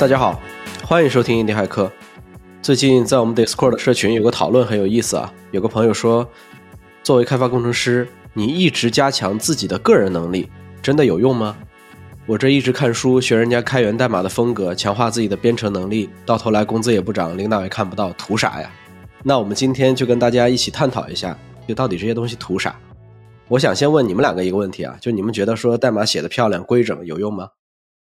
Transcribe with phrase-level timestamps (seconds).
[0.00, 0.40] 大家好，
[0.82, 1.92] 欢迎收听印地骇客。
[2.62, 6.26] 最近在我们 Discord 社群有个讨论很有意思啊，有个朋友说，
[7.02, 10.48] 作为开发工程师，你一直加强自己的个人能力，
[10.80, 11.54] 真的有用吗？
[12.24, 18.72] 我这一直看书学人家开源代码的风格，强化自己的编程能力，到头来工资也不涨，领导也看不到，图啥呀？
[19.22, 21.36] 那我们今天就跟大家一起探讨一下，
[21.68, 22.74] 就到底这些东西图啥？
[23.48, 27.50] 我想先问你们两个一个问题啊，就你们觉得说代码写的漂亮、规整有用吗？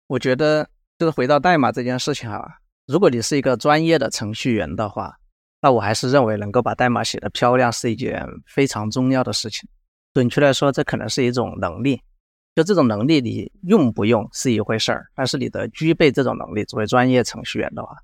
[0.07, 5.17] 我觉得就是回到代码这件事情哈，如果你是一个专业的程序员的话，
[5.61, 9.67] 那我还是认为能够把代码写的漂亮是一件非常重要的事情。
[10.13, 12.01] 准确来说，这可能是一种能力。
[12.55, 17.97] 就这种能力，你用不用是一回事儿，但是你的具备这种能力，作为专业程序员的话，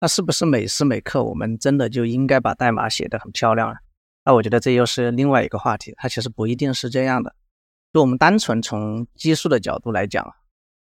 [0.00, 3.76] 那是不是每时每刻我们真的就应该把代码写得很漂亮啊？
[4.24, 7.34] 那我觉得这又是另外一个话题，它其实不一定是这样的。
[7.92, 10.26] 就我们单纯从技术的角度来讲，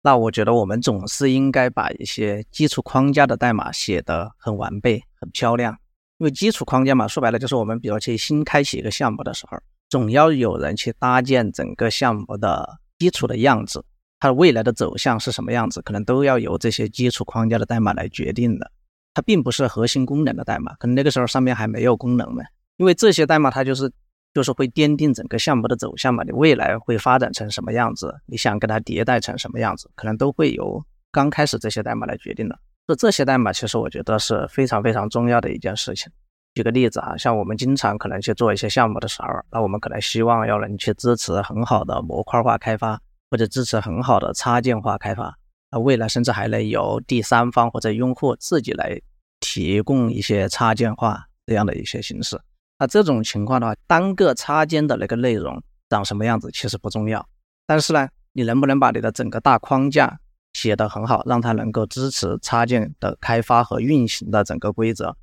[0.06, 5.76] 那我觉得我们总是应该把一些基础框架的代码写得很完备、很漂亮。
[6.20, 9.58] 因为基础框架嘛，说白了就是我们比如去新开启一个项目的时候，
[9.90, 12.80] 总要有人去搭建整个项目的。
[13.00, 13.84] 基础的样子，
[14.20, 18.72] 它未来的走向是什么样子，可能都要由这些基础框架的代码来决定的。
[19.14, 22.44] 它并不是核心功能的代码，可能那个时候上面还没有功能呢。
[22.78, 23.92] 因为这些代码它就是
[24.36, 32.60] 就是会奠定整个项目的走向嘛，你未来会发展成什么样子，你想跟它迭代成什么样子，可能都会由刚开始这些代码来决定的。
[32.86, 36.12] 所以这些代码其实我觉得是非常非常重要的一件事情。
[36.54, 43.00] 举个例子啊，像我们经常可能去做一些项目的时候，那我们可能希望要能去支持很好的模块化开发，
[43.32, 45.34] 或者支持很好的插件化开发。
[45.72, 49.00] 那未来甚至还能由第三方或者用户自己来
[49.40, 52.38] 提供一些插件化这样的一些形式。
[52.78, 57.26] 那这种情况的话，单个插件的那个内容长什么样子其实不重要，
[57.66, 60.20] 但是呢，你能不能把你的整个大框架
[60.54, 65.16] 写得很好，让它能够支持插件的开发和运行的整个规则？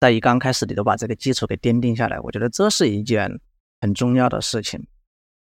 [0.00, 3.40] 在一刚开始，你都把这个基础给奠定下来，我觉得这是一件
[3.80, 4.84] 很重要的事情。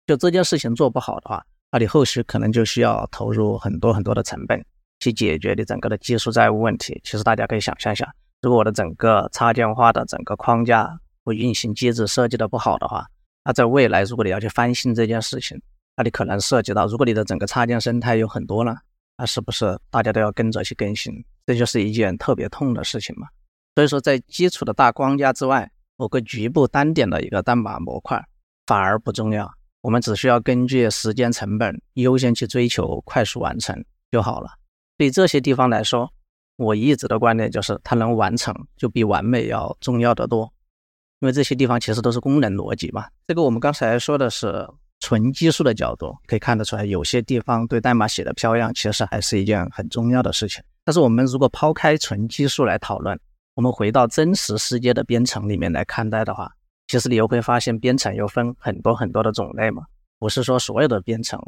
[0.06, 4.64] 就这件事情做不好的话，那你后续可能就需要投入很多很多的成本
[5.00, 6.98] 去解决你整个的技术债务问题。
[7.04, 13.06] 其实大家可以想象一下，如果我的整个插件化的整个框架或运行机制设计的不好的话，
[13.44, 15.60] 那在未来如果你要去翻新这件事情，
[15.94, 18.74] 那你可能涉及到，如果你的整个插件生态有很多了，
[19.18, 21.12] 那是不是大家都要跟着去更新？
[21.44, 23.28] 这就是一件特别痛的事情嘛。
[23.74, 28.24] 所以说，在基础的大框架之外，某个局部单点的一个代码模块
[28.66, 29.52] 反而不重要。
[29.82, 34.48] 我们只需要根据时间成本优先去追求快速完成就好了。
[34.96, 36.10] 对这些地方来说，
[36.56, 40.50] 我一直的观点就是，它能完成就比完美要重要的多。
[41.20, 43.06] 因为这些地方其实都是功能逻辑嘛。
[43.26, 44.68] 这个我们刚才说的是
[45.00, 50.62] 纯技术的角度，可以看得出来，有些地方对代码写的漂亮，其实还是一件很重要的事情。
[50.84, 53.18] 但是我们如果抛开纯技术来讨论，
[53.54, 56.50] 我们回到真实世界的编程里面来看待的话，
[56.86, 59.82] 其实你又会发现编程又分很多很多的种类嘛。
[60.18, 61.40] 不是说所有的编程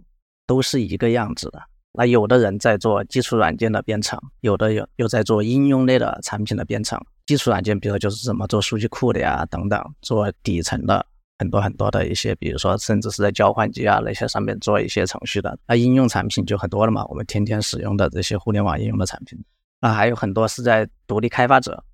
[0.46, 1.60] 都是一个样子的。
[1.92, 7.00] 那有的人在做基础软件的编程，有的有又在做应用类的产品的编程。
[7.26, 11.04] 基础软件，比如就是怎么做数据库的呀，等等，做底层的
[11.38, 15.58] 很多很多的一些，比如说甚至是在交换机啊那些上面做一些程序的。
[15.66, 19.38] 那应用产品就很多了嘛，我们天天使用的这些互联网应用的产品，
[19.80, 21.84] 那还有很多是在独立开发者。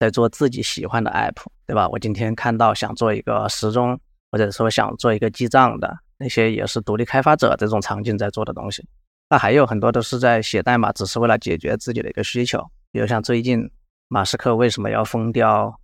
[0.00, 1.34] 在做自己喜欢的 app，
[1.66, 1.88] 对吧？
[1.88, 3.98] 我今天看到想做一个时钟，
[4.30, 8.86] 或者说想做一个记账的那些，也是独立开发者这种场景在做的东西。
[9.30, 12.64] 那还有很多都是在写代码，只是为了解决自己的一个需求。
[12.90, 13.70] 比如像最近
[14.08, 15.78] 马斯克为什么要封掉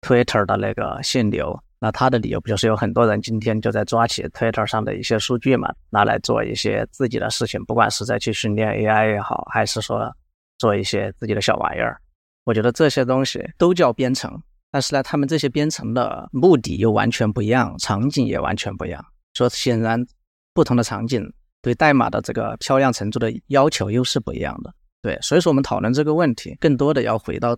[0.00, 1.58] Twitter 的那个限流？
[1.80, 10.12] 那他的理由不就是有很多人今天就在抓起 Twitter 上的一些数据嘛，拿来做一些自己的事情，不管是在去训练 AI 也好，还是说
[10.58, 12.00] 做一些自己的小玩意儿。
[12.42, 14.42] 我觉得这些东西都叫编程，
[14.72, 19.04] 但是呢，他们这些编程的目的又完全不一样，场景也完全不一样。
[19.34, 20.04] 所以显然，
[20.52, 21.32] 不同的场景
[21.68, 24.72] 对代码的这个漂亮程度的要求又是不一样的。
[25.02, 27.54] 对，所以说我们讨论这个问题，更多的要回到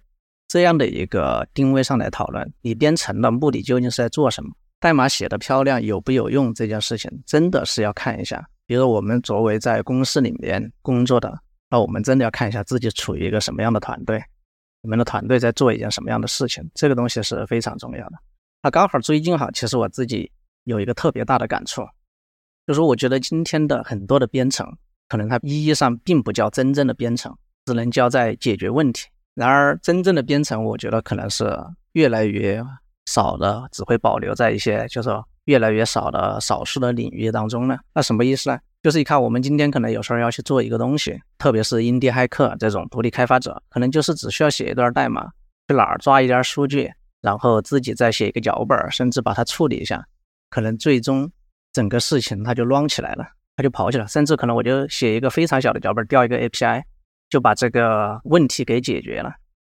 [0.48, 4.50] 这样的一个定位上来讨论：你编程的目的究竟是在做什么？
[4.80, 6.52] 代码写的漂亮有不有用？
[6.52, 8.44] 这件事情真的是要看一下。
[8.66, 11.38] 比如我们作为在公司里面工作的，
[11.70, 14.22] 那我们真的要看一下自己处于一个什么样的团队。
[14.82, 16.68] 你们的团队在做一件什么样的事情？
[16.74, 18.12] 这个东西是非常重要的。
[18.62, 20.30] 那刚好最近哈，其实我自己
[20.64, 21.82] 有一个特别大的感触，
[22.70, 24.64] 就是我觉得今天的很多的编程，
[25.08, 27.36] 可能它意义上并不叫真正的编程，
[27.66, 29.08] 只能叫在解决问题。
[29.34, 31.52] 然而，真正的编程，我觉得可能是
[31.94, 32.64] 越来越
[33.06, 35.10] 少的，只会保留在一些就是
[35.46, 37.76] 越来越少的少数的领域当中呢。
[37.92, 38.56] 那什么意思呢？
[38.84, 45.24] 就是你看我们今天可能有时候要去做一个东西，特别是印第骇客这种独立开发者，可能就是只需要写一段代码，
[45.66, 46.88] 去哪儿抓一点数据，
[47.20, 50.06] 然后自己再写一个脚本，甚至把它处理一下，
[50.50, 51.28] 可能最终
[51.72, 53.26] 整个事情它就乱起来了，
[53.56, 56.82] 它就跑起来，甚至可能我就写一个非常小的脚本，调一个 API，
[57.28, 59.32] 就把这个问题给解决了。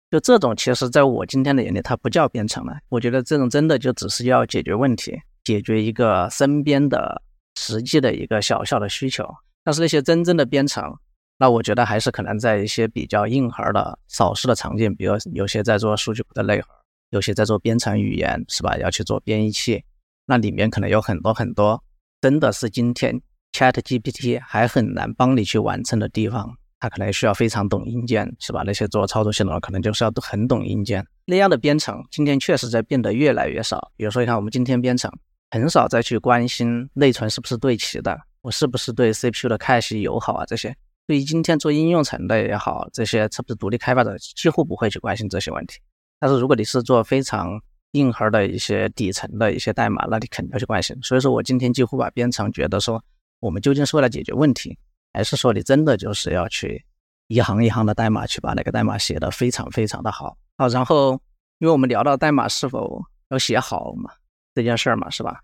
[0.09, 2.77] 就这种，其实在我今天的眼里，它不叫编程了。
[2.89, 7.21] 我觉得这种真的就只是要解决问题，解决一个身边的。
[7.59, 9.27] 实际的一个小小的需求，
[9.63, 10.95] 但是那些真正的编程，
[11.39, 16.67] 那我觉得还是可能在一些比较硬核的少数的场景，比如有些在做数据库的内核，
[17.09, 18.77] 有些在做编程语言，是吧？
[18.77, 19.83] 要去做编译器，
[20.27, 21.83] 那里面可能有很多很多，
[22.27, 23.21] 真的是今天
[23.53, 28.63] Chat GPT 还很难帮你去完成的地方，它可能需要非常懂硬件，是吧？
[28.65, 33.93] 那些做操作系统的可能就是要很懂硬件，那样的编程今天确实在变得越来越少。
[33.95, 35.09] 比如说，你看我们今天编程。
[35.49, 40.45] 很少再去关心内存是不是对齐的，我是不是对 CPU 的 cache 友好啊？
[40.45, 40.75] 这些
[41.07, 45.79] 对于今天做应用层的也好，这些是不是独立开发者几乎不会去关心这些问题。
[46.19, 50.97] 但是如果你是做非常硬核的一些底层的一些代码，那你肯定要去关心。
[51.01, 53.03] 所以说我今天几乎把编程觉得说，
[53.39, 54.77] 我们究竟是为了解决问题，
[55.13, 56.83] 还是说你真的就是要去
[57.27, 60.37] 一行一行的代码去把那个代码写得非常非常的好？
[60.57, 61.11] 好，然后
[61.59, 64.11] 因为我们聊到代码是否要写好嘛。
[64.55, 65.39] 这件事儿嘛，是吧？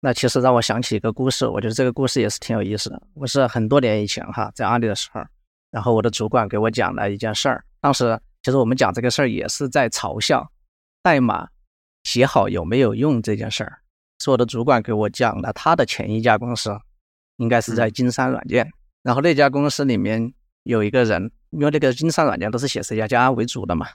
[0.00, 3.00] 那其实让我想起一个故事，我觉得这个故事也是挺有意思的。
[3.14, 5.20] 我是很多年以前哈，在阿里的时候，
[5.70, 7.64] 然后我的主管给我讲了一件事儿。
[7.80, 10.44] 当时其实我们讲这个事儿也是在嘲笑
[11.02, 11.48] 代码
[12.08, 13.80] 写好有没有用这件事儿。
[14.18, 16.74] 是我的主管给我讲的他的前一家公司，
[17.36, 18.66] 应该是在金山软件。
[19.02, 20.32] 然后那家公司里面
[20.62, 23.88] 有一个人，因为那个金山软件都是写 C 加加为主的嘛。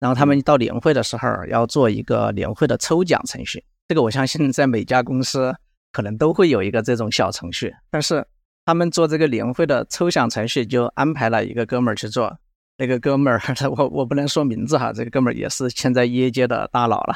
[0.00, 3.64] 然后他们到年会的时候要做一个年会的抽奖程序。
[3.86, 5.54] 这个我相信在每家公司
[5.92, 8.26] 可能都会有一个这种小程序，但是
[8.64, 12.36] 他们做这个年会的抽奖程序就安排了一个哥们儿去做。
[12.76, 13.40] 那个哥们儿，
[13.70, 17.14] 我我不能说名字哈，这个哥们儿也是现在业界的大佬了。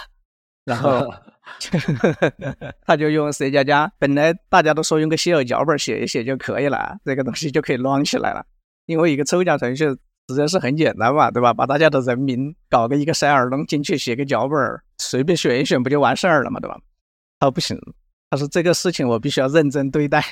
[0.71, 1.13] 然后
[2.87, 8.45] 他就用 C 加加，本来大家都说用个写脚本写一写就可以了，这个东西就可以 run 起来了，
[8.87, 9.87] 因为一个抽奖程序。
[10.29, 11.53] 实在是很简单嘛，对吧？
[11.53, 14.57] 把大家的人名搞个一个 Excel 弄进去，写个脚本，
[14.99, 16.79] 随便选一选不就完事儿了嘛，对吧？
[17.41, 17.77] 他说不行，
[18.31, 20.25] 他说这个事情我必须要认真对待。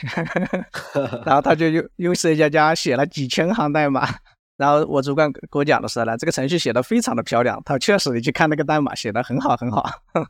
[1.26, 4.08] 然后他就用用 C 加加写了几千行代码。
[4.58, 7.62] 然后我主管给我讲的是呢，这个程序写的非常的漂亮。
[7.64, 9.88] 他确实，你去看那个代码写的很好很好。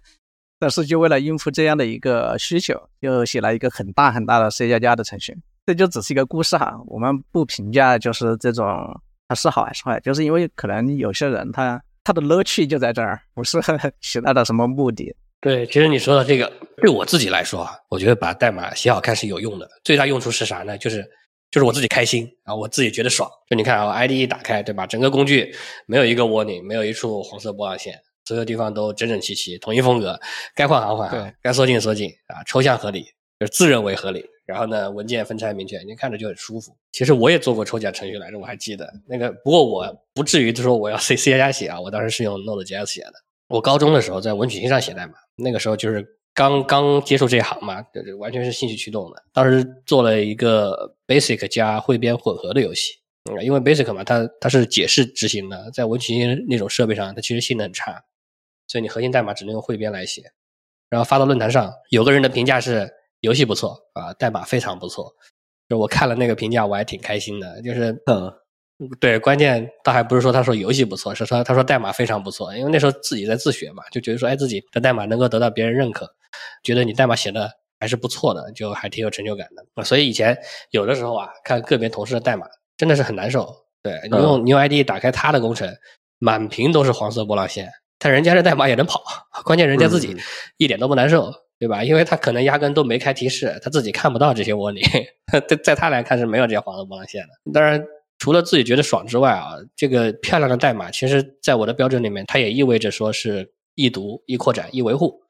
[0.60, 5.36] 但是就为了应付这样的一个需求，又写了一个很大很大的 C 加加的程序。
[5.66, 9.00] 这就只是一个故事哈，我们不评价就是这种。
[9.30, 10.00] 它是好还是坏？
[10.00, 13.60] 就是因为可能有些人他他的乐趣就在这儿，不是
[14.00, 15.14] 其他的什么目的。
[15.42, 19.68] 对，其实你说的这个，对我自己来说啊，我觉得把代码写好看是有用的。
[19.84, 20.78] 最大用处是啥呢？
[20.78, 21.04] 就是
[21.50, 23.28] 就是我自己开心啊，我自己觉得爽。
[23.48, 24.86] 就你看啊，IDE 打开，对吧？
[24.86, 25.54] 整个工具
[25.86, 30.18] 没有一个 warning，没有一处黄色波浪线，所有地方都整整齐齐，统一风格，
[30.54, 33.04] 该换行换行，该缩进缩进啊，抽象合理，
[33.40, 34.24] 就是自认为合理。
[34.44, 36.74] 然后呢，文件分拆明确，你看着就很舒服。
[36.92, 39.30] 其实我也做过抽奖程序来着，我还记得那个。
[39.44, 43.12] 不过我不至于就说我要 C C 加加写啊，我当时是用 Node.js 写的。
[43.48, 46.06] 我高中的时候在文曲星上写代码，那个时候就是
[46.38, 49.24] 刚刚接触这一行嘛，这这完全是兴趣驱动的。
[49.32, 52.92] 当时做了一个 Basic 加汇编混合的游戏，
[53.28, 58.04] 嗯，因为 Basic 嘛，它它是解释执行的，在文曲星那种设备上，它其实性能很差，
[58.68, 60.30] 所以你核心代码只能用汇编来写。
[60.88, 62.94] 然后发到论坛上，有个人的评价是。
[63.20, 65.12] 游戏不错啊，代码非常不错。
[65.68, 67.60] 就我看了那个评价，我还挺开心的。
[67.62, 68.32] 就是，嗯，
[69.00, 72.56] 对，关键倒还不是说他说游戏不错，是说他说代码非常不错。
[72.56, 76.14] 因为那时候自己在自学嘛，就觉得说，哎，自己的代码能够得到别人认可，
[76.62, 79.84] 觉得你代码写的还是不错的，就还挺有成就感的。
[79.84, 80.36] 所以以前
[80.70, 83.54] 有的时候啊，看个别同事的代码，真的是很难受。
[83.82, 85.72] 对你用你用 ID 打开他的工程，
[86.18, 89.02] 满屏都是黄色波浪线，但人家的代码也能跑，
[89.44, 90.16] 关键人家自己
[90.56, 91.32] 一点都不难受。
[91.60, 91.82] 对吧？
[91.82, 94.80] 因为他可能压根都没开提示，他自己看不到这些窝里，
[95.48, 97.52] 在在他来看是没有这些黄色波浪线的。
[97.52, 97.84] 当然，
[98.16, 105.20] 除了自己觉得爽之外啊，这个漂亮的代码，其实在我的标准里面，它也意味着说是易读、易扩展、易维护，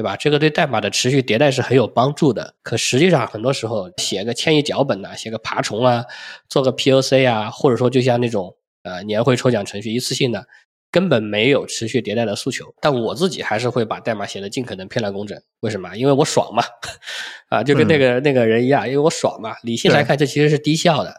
[0.00, 0.16] 对吧？
[0.16, 2.54] 这个对代码的持续迭代是很有帮助的。
[2.62, 6.04] 可实际上，很多时候写个迁移脚本呐，写个爬虫啊，
[6.48, 10.46] 做个 POC 啊，或者说就像那种呃年会抽奖程序一次性的。
[10.92, 15.40] 根本没有持续迭代的诉求，但我自己还是会把代码写的尽可能漂亮工整。
[15.60, 15.94] 为什么？
[15.96, 16.64] 因为我爽嘛，
[17.48, 19.54] 啊，就跟那个那个人一样，因为我爽嘛。
[19.62, 21.14] 理性来看，这其实是低效的，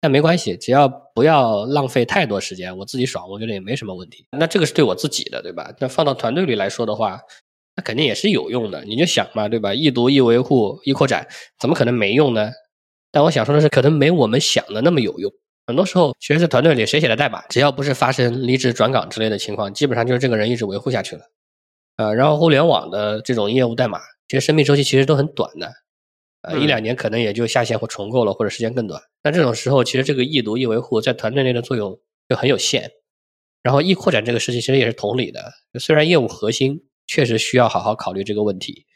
[0.00, 4.26] 但没关系，只要不要浪费太多时间，我自己爽，我觉得也没什么问题。
[4.32, 5.72] 那这个是对我自己的，对吧？
[5.78, 7.20] 那放到团队里来说的话，
[7.76, 8.84] 那肯定也是有用的。
[8.84, 9.74] 你就想嘛，对吧？
[9.74, 11.28] 易读、易维护、易扩展，
[11.60, 12.50] 怎么可能没用呢？
[13.12, 15.32] 但我想说的是，可能没我们想的那么有用。
[15.66, 21.22] 很多时候，其实，在团队里谁写的代码，只要不是发生离职转岗之类的情况，基本上就是这个人一直维护下去了。
[21.96, 25.72] 呃，然后互联网的这种业务代码，其实生命周期其实都很短的，
[26.42, 29.02] 呃，一两年可能也就下线或重构了，或者时间更短。
[29.24, 32.90] 那这种时候，其实这个易读、易维护在团队内的作用就很有限。
[33.62, 38.86] 然后易扩展这个事情其实也是同理的，虽然业务核心确实需要好好考虑这个问题，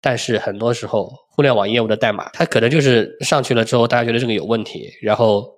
[0.00, 5.48] 但是很多时候互联网业务的代码，它可能就是上去了之后，大家觉得这个有问题，然后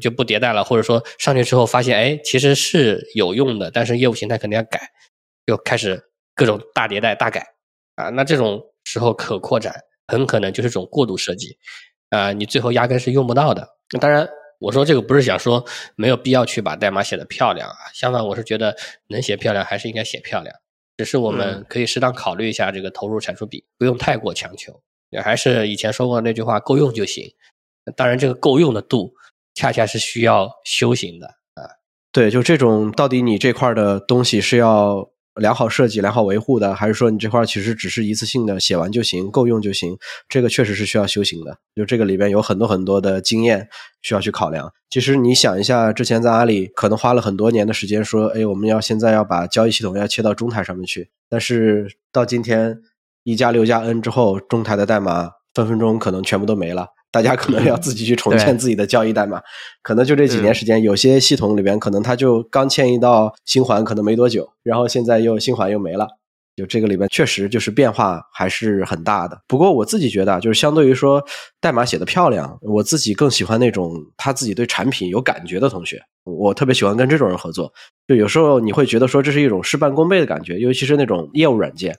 [0.00, 4.80] 就不迭代了，或者说上去之后发现，哎，其实是有用的，但是业务形态肯定要改，
[5.46, 6.02] 就开始
[6.34, 7.46] 各种大迭代、大改
[7.94, 8.08] 啊。
[8.10, 9.74] 那这种时候可扩展
[10.06, 11.56] 很可能就是种过度设计
[12.10, 13.68] 啊，你最后压根是用不到的。
[14.00, 14.28] 当然。
[14.60, 15.64] 我说这个不是想说
[15.96, 20.54] 没有必要去把代码写的漂亮啊，相反，我是觉得能写漂亮还是应该写漂亮，
[21.00, 24.82] 只是我们可以适当考虑一下这个投入产出比，不用太过强求。
[25.08, 27.32] 也还是以前说过那句话，够用就行。
[27.96, 29.14] 当然，这个够用的度，
[29.54, 31.64] 恰恰是需要修行的啊。
[32.12, 35.10] 对，就这种到底你这块的东西是要。
[35.40, 39.96] 良好设计、良好维护的，还是说你这块其实只是一次性的写完就行、够用就行？
[40.28, 41.58] 这个确实是需要修行的。
[41.74, 43.68] 就这个里边有很多很多的经验
[44.02, 44.70] 需要去考量。
[44.90, 52.80] 其实你想一下，之前在阿里可能花了很多年的时间，说，哎，我们要现在要把交易系统要切到中台上面去，但是到今天
[53.24, 56.88] 一加六加 N 之后，中台的代码分分钟可能全部都没了。
[57.12, 59.40] 大家可能要自己去重建自己的交易代码，
[59.82, 66.06] 可能就这几年时间，有些系统里边可能它就刚迁移到新环，可能没多久，然后现在又新环又没了，
[66.54, 69.40] 就这个里边确实就是变化还是很大的。
[69.48, 71.22] 不过我自己觉得，就是相对于说
[71.60, 77.72] 代码写的漂亮，我自己更喜欢那种他自己对产品有感觉的同学，我特别喜欢跟这种人合作。
[78.06, 81.96] 就有时候你会觉得说这是一种事半功倍的感觉，尤其是那种业务软件。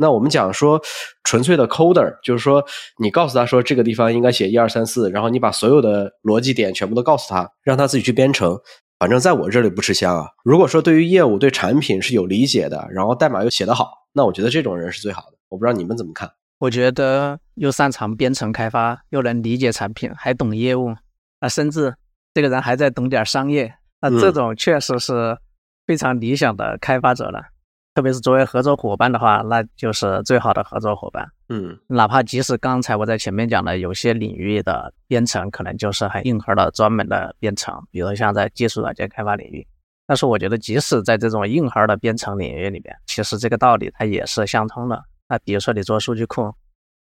[0.00, 0.80] 那我们讲说
[1.24, 2.64] 纯粹的 coder，就是说
[2.98, 8.58] 你告诉他说这个地方应该写一二三四，然后你把所有的逻辑点全部都告诉他，让他自己去编程。
[8.98, 10.26] 反正在我这里不吃香啊。
[10.42, 15.38] 如果说对于业务、对产品是有理解的，然后代码又写得好，那我觉得这种人是最好的。
[15.48, 16.30] 我不知道你们怎么看？
[16.58, 20.94] 我觉得又擅长编程开发，又能理解产品，还懂业务，
[21.40, 21.94] 啊，甚至
[22.34, 25.38] 这个人还在懂点商业，那这种确实是
[25.86, 27.49] 非常理想的开发者了。
[27.92, 31.28] 特别是作为合作伙伴的话，那就是最好的合作伙伴。
[31.48, 39.66] 嗯，哪怕即使刚才我在前面讲的有些领域的编程可能就是很硬核的专门的编程，比如像在技术软件开发领域，
[40.06, 45.02] 但是我觉得即使在这种硬核的编程领域里面，其实这个道理它也是相通的。
[45.28, 46.54] 那比如说你做数据库，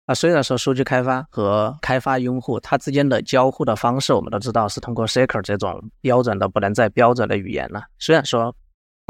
[0.04, 8.52] 那虽然说数据开发和开发用户它之间的交互的方式，我们都知道是通过 c i r c l 这种标准的不能再标准的语言了，虽然说。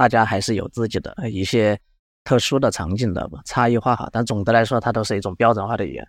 [0.03, 1.79] 大家还是有自己的一些
[2.25, 6.05] 特殊的场景的差异化哈，但总的来说，它都是一种标准化的语言。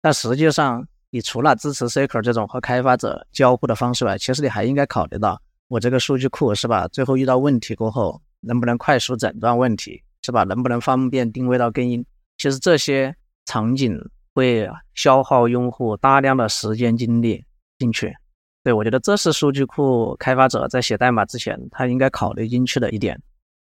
[0.00, 6.88] 但实际上，你除了支持 c q l 这种和开发者交互的方式外，其实你还应该考虑到，我这个数据库是吧？
[6.88, 10.44] 最后遇到问题过后，能不能快速诊断问题，是吧？
[10.44, 12.02] 能不能方便定位到根因？
[12.38, 14.00] 其实这些场景
[14.34, 17.44] 会消耗用户大量的时间精力
[17.78, 18.14] 进去。
[18.62, 23.20] 对，我觉得这是数据库开发者在写代码之前，他应该考虑进去的一点。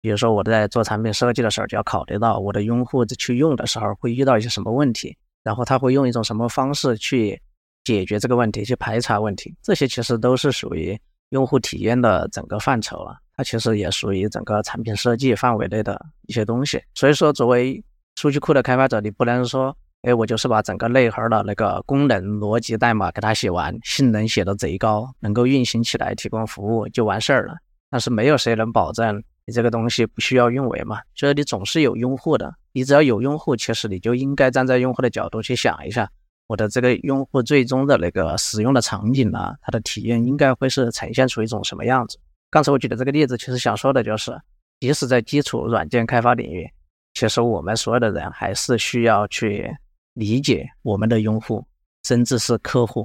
[0.04, 7.40] 比如说，我在做产品设计的时候，就要考虑到我的用户在去用的时候会遇到一些什么问题，然后他会用一种什么方式去
[7.84, 9.56] 解决这个问题，去排查问题。
[9.62, 10.94] 这些其实都是属于
[11.30, 16.78] 用户体验的整个范畴了，它其实也属于整个产品设计范围内的一些东西。
[16.94, 17.82] 所以说，作为
[18.16, 19.74] 数据库的开发者，你不能说。
[20.02, 27.54] 哎，我就是把整个内核的那个功能逻辑代码给它写完，性能写的贼高，能够运行起来提供服务就完事儿了。
[27.88, 31.00] 但是没有谁能保证你这个东西不需要运维嘛？
[31.14, 36.10] 就是你总是有用户的，你只要有用户，其实你就应该站在用户的角度去想一下，
[36.46, 42.18] 我的这个用户最终的那个使用的场景呢，它的体验应该会是呈现出一种什么样子？
[42.50, 44.40] 刚才我举的这个例子，其实想说的就是，
[44.80, 46.68] 即使在基础软件开发领域，
[47.14, 49.70] 其实我们所有的人还是需要去。
[50.14, 51.66] 理解我们的用户，
[52.04, 53.04] 甚至是客户，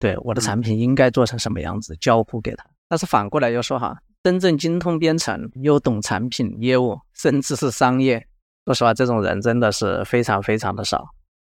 [0.00, 2.66] 对我的产品应该做成什么样子，交付给他。
[2.88, 8.26] 但是反过来又说哈，真正精通编程又懂产品业务，甚至是商业，
[8.66, 11.08] 说实话，这种人真的是非常非常的少。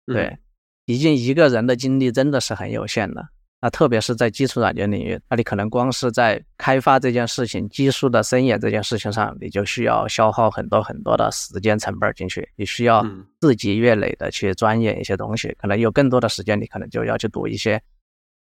[0.06, 0.38] 对，
[0.86, 3.28] 毕竟一个人的精力真的是很有限的。
[3.64, 13.06] 那特别是在基础软件领域，那你可能光是在开发这件事情、技术的深研这件事情上，你就需要消耗很多很多的时间成本进去，你需要
[13.40, 17.80] 日积月累的去钻研一些东西，可能有更多的时间，你可能就要去读一些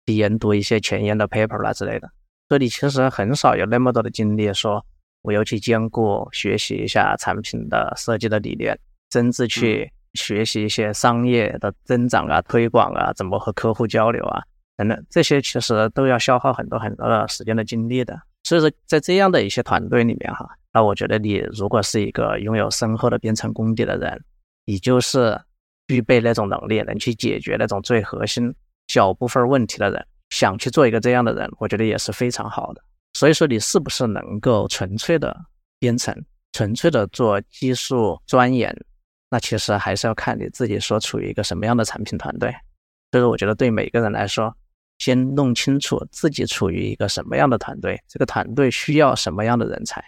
[0.05, 2.11] 提研、读一些前沿的 paper 啦之类的。
[2.49, 4.85] 所以你其实很少有那么多的精力说，
[5.23, 8.79] 我要去兼顾学习一下产品的设计的理念，
[9.13, 14.43] 甚至去学习一些商业的增长啊、推广啊，怎么和客户交流啊。
[14.77, 18.21] 等等，这些其实都要消耗很多很多的时间的精力的。
[18.45, 24.23] 所以说，在这样的一些团队里面哈，那我觉得你如果是一个拥有深厚的编程功底的人，
[24.67, 25.41] 你就是
[25.89, 28.55] 具备那种能力，能去解决那种最核心
[28.89, 32.83] 小部分问题的人，想去做一个这样的人，我觉得也是非常好的。
[33.15, 35.35] 所以说，你是不是能够纯粹的
[35.79, 36.15] 编程，
[36.53, 38.77] 纯粹的做技术钻研，
[39.31, 42.55] 那其实还是要看你自己所处于一个什么样的产品团队。
[43.13, 44.55] 所以说，我觉得对每个人来说。
[44.99, 50.03] 先弄清楚自己处于一个什么样的团队，这个团队需要什么样的人才，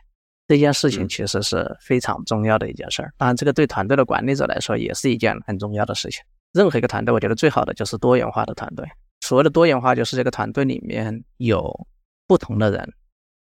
[0.47, 3.13] 这件事情其实是非常重要的一件事儿。
[3.19, 6.23] 当然，这个对团队的管理者来说也是一件很重要的事情。
[6.55, 8.89] 任何一个团队，我觉得最好的就是多元化的团队。
[9.29, 11.87] 所谓的多元化，就是这个团队里面有
[12.27, 12.95] 不同的人。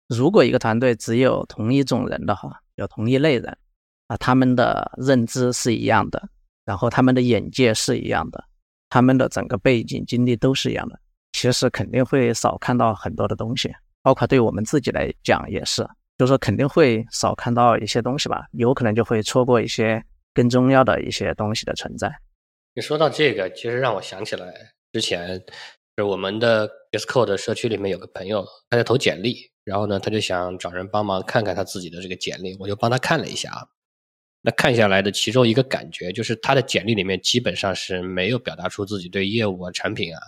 [0.08, 3.58] 如果一个团队只有同一种人的话，有同一类人
[4.06, 6.30] 啊，他们的认知是一样的，
[6.64, 8.42] 然后他们的眼界是一样的，
[8.88, 10.98] 他们的整个背景经历都是一样的。
[11.32, 20.02] 其实肯定会少看到很多的东西，包括对我们自己来讲也是，就是说肯定会少看到一些东西吧，有可能就会错过一些
[20.32, 22.10] 更重要的一些东西的存在。
[22.72, 24.46] 你说到这个，其实让我想起来
[24.96, 25.44] 之前，
[25.98, 33.68] 是我们的 Discord 社区里面有个朋友，他在投简历，然后呢，他就想找人帮忙看看他自己的这个简历，我就帮他看了一下啊。
[34.40, 40.20] 那看下来的其中一个感觉就是，他的简历里面基本上是没有表达出自己对业务啊、产品啊。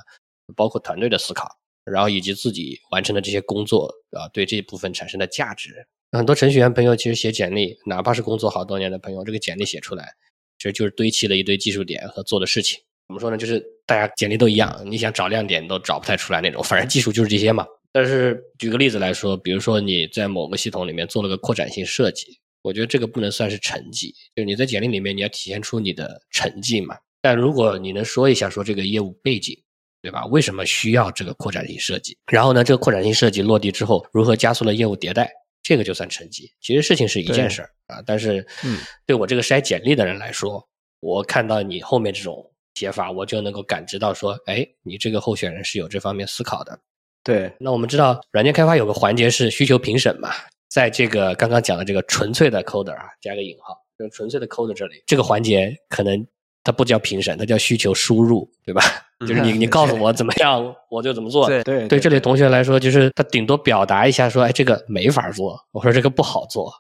[0.55, 1.47] 包括团队的思考，
[1.85, 5.87] 然后以及自己完成的这些工作啊，对这部分产生的价值。
[6.13, 10.15] 很多程序员朋友其实写简历，哪怕是工作好多年的朋友，这个简历写出来，
[10.59, 12.81] 其实就是堆砌了一堆技术点和做的事情。
[13.09, 13.37] 怎么说呢？
[13.37, 16.63] 就是大家简历都一样，你想找亮点都找不太出来那种。
[16.63, 17.67] 反正技术就是这些嘛。
[17.91, 26.97] 但是举个例子来说，比如说你在某个系统里面做了个扩展性设计，我觉得这个不能算是成绩，就是你在简历里面你要体现出你的成绩嘛。
[27.21, 29.59] 但如果你能说一下说这个业务背景。
[30.01, 30.25] 对吧？
[30.27, 32.17] 为什么需要这个扩展性设计？
[32.31, 35.29] 然后呢，这个扩展性设计落地之后，如何加速了业务迭代？
[35.61, 36.49] 这个就算成绩。
[36.61, 40.65] 其实事情是一件事儿啊，但是，嗯，对我这个筛简历的人来说，
[41.01, 46.79] 我看到你后面这种写法，我就能够感知到说，哎，你这个候选人是有这方面思考的。
[47.25, 50.31] 对，那我们知道，软件开发有个环节是需求评审嘛，
[50.69, 56.27] 在这个刚刚讲的这个纯粹的 coder 啊，加个引号，就纯粹的 coder 这里，这个环节可能。
[56.65, 58.83] 它不叫评审，它叫需求输入，对吧？
[59.21, 61.47] 就是你 你告诉我怎么样，我就怎么做。
[61.47, 66.71] 对对对，这类同学来说，就是他顶多表达一下说，哎，这个没法做，我说这个不好做。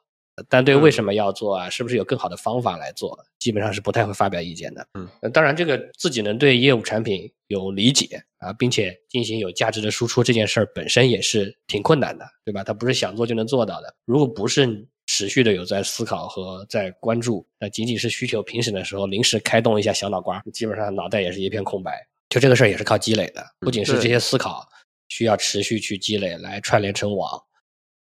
[0.48, 4.86] 但对为什么要做啊，是不是有更好的方法来做，基本上是不太会发表意见的。
[4.94, 12.62] 嗯，当然，这个自己能对业务产品有理解啊，并且进行有价值的输出，这件事儿本身也是挺困难的，对吧？
[12.62, 13.94] 他不是想做就能做到的。
[14.04, 14.86] 如果不是。
[15.10, 22.06] 持续的有在思考和在关注，那仅仅是需求评审的时候临时开动一下小脑瓜，基本上脑袋也是一片空白。
[22.28, 24.68] 就这个事儿也是靠积累的，不仅是这些思考
[25.08, 27.42] 需要持续去积累来串联成网，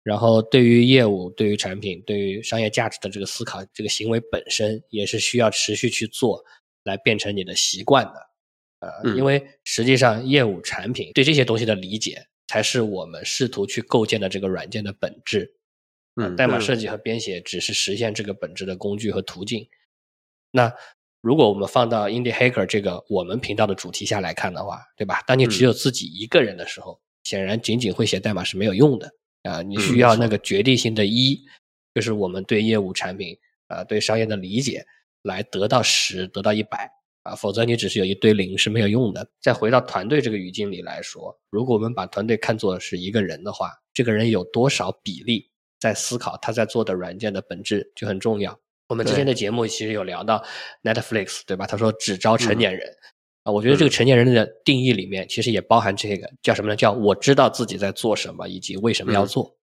[0.03, 6.43] 然后对于业务、对于产品、对于商业价值的这个思考，这个行为本身也是需要持续去做
[6.85, 8.31] 来变成你的习惯的。
[8.81, 15.55] 呃，因为实际上业务、产品对这些东西的理解，才是我们试图去构建的这个软件的本质。
[16.17, 19.69] 嗯，代码设计和编写只是实现这个本质的工具和途径。
[20.51, 20.75] 那
[21.21, 25.23] 如果我们放到 Indie Hacker 这个我们频道的主题下来看的话，对吧？
[25.27, 29.63] 当你只有自己一个人的时候，显然仅仅会写代码是没有用的啊！
[29.63, 31.41] 你需要那个决定性的一，
[31.95, 33.37] 就是我们对业务产品
[33.69, 34.85] 啊、对商业的理解，
[35.23, 36.91] 来得到十，得到一百
[37.23, 37.35] 啊！
[37.35, 39.29] 否则你只是有一堆零是没有用的。
[39.41, 45.49] 再回到团队这个语境里来说，如果我们把团队看作是一个人的话，这个人有多少比例？
[45.79, 48.61] 在思考他在做的软件的本质就很重要。
[48.89, 50.45] 我们之前的节目其实有聊到
[50.83, 51.67] Netflix，对吧？
[51.67, 52.87] 他说只招成年人
[53.43, 56.77] 啊，我觉得这个成年人的定义里面其实也包含这个叫什么呢？
[56.77, 59.57] 叫我知道自己在做什么以及为什么要做。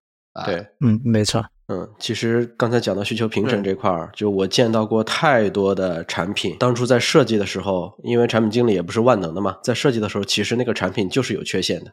[0.45, 11.91] 对，嗯，没错，嗯，其实刚才讲到需求评审这块儿，就我见到过太多的产品，当初在设计的时候，因为产品经理也不是万能的嘛，在设计的时候，其实那个产品就是有缺陷的。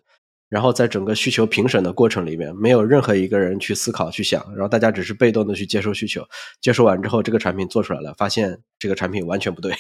[0.50, 6.22] 然后在整个需求评审的过程里面，没有任何一个人去思考、去想，然后大家只是被动的去接受需求，
[6.60, 9.72] 接受完之后，这个产品做出来了，发现这个产品完全不对，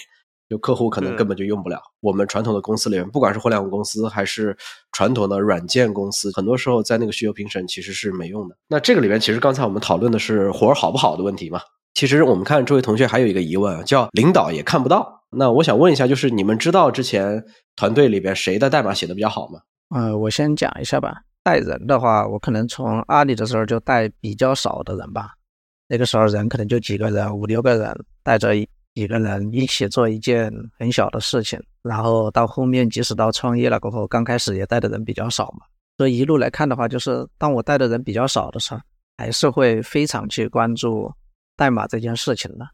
[0.48, 1.80] 就客户可能根本就用不了。
[2.00, 4.56] 我们传统的公司里面，不管是互联网公司还是
[4.92, 8.56] 传统的软件公司，很多时候在那个需求评审其实是没用的。
[8.68, 11.60] 那这个里面，其实刚才我们讨论的是活儿好不好的问题嘛？
[11.94, 15.22] 其实我们看这位同学还有一个疑问，叫领导也看不到。
[15.30, 17.44] 那我想问一下，就是你们知道之前
[17.76, 19.60] 团队里边谁的代码写的比较好吗？
[19.94, 21.22] 呃，我先讲一下吧。
[21.42, 25.34] 带人的话，我可能从阿里的时候就带比较少的人吧。
[25.88, 28.54] 那个时候人可能就几个人，五六个人，带着
[28.94, 35.66] 几个人一起做一件很小的事情，然后到后面即使到创业了过后，刚开始也带的人比较少嘛，
[35.98, 38.80] 所以一路来看的话，就是当我带的人比较少的时候，
[39.18, 41.12] 还是会非常去关注
[41.56, 42.64] 代码这件事情的，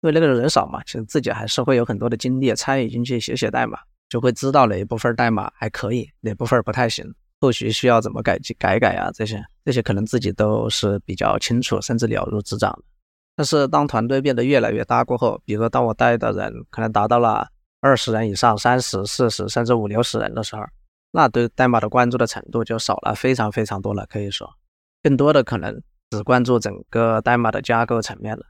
[0.00, 7.04] 因为那个人少嘛，其实自己还是会有很多的精力参与进去写写代码，就会知道哪一部分代码还可以，哪部分不太行。
[7.38, 9.10] 后续需要怎么改改改啊？
[9.12, 12.82] 这些这些可能自己都是比较清楚，甚至了如指掌的。
[13.36, 17.46] 但是当团队变得越来越大过后，比如当我带的人可能达到了
[17.82, 20.62] 二十人以上、三十、四十，甚至五六十人的时候，
[21.12, 24.06] 那对代码的关注的程度就少了非常非常多了。
[24.06, 24.50] 可以说，
[25.02, 28.42] 更多的可能只关注整个代码的架构层面了。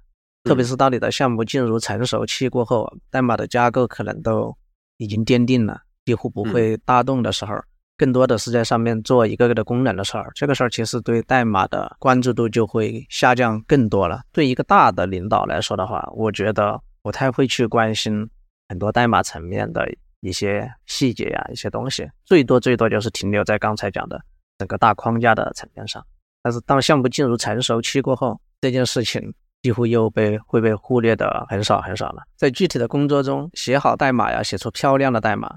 [0.44, 4.56] 特别是当你的项目进入成熟期过后，代码的架构可能都
[4.98, 7.54] 已经奠定了，几乎不会大动的时候。
[7.96, 14.20] 更多的是在上面做一个个的功能的事儿，这个事儿其实对代码的关注度就会下降更多了。
[14.32, 18.28] 对一个大的领导来说的话，我觉得不太会去关心
[18.68, 19.88] 很多代码层面的
[20.20, 24.20] 一些细节呀、一些东西，最多最多就是停留在刚才讲的
[24.58, 26.04] 整个大框架的层面上。
[26.42, 29.32] 但是当项目进入成熟期过后，这件事情
[29.62, 32.22] 几乎又被会被忽略的很少很少了。
[32.36, 35.48] 在具体的工作中，写好代码呀，写出漂亮的代码。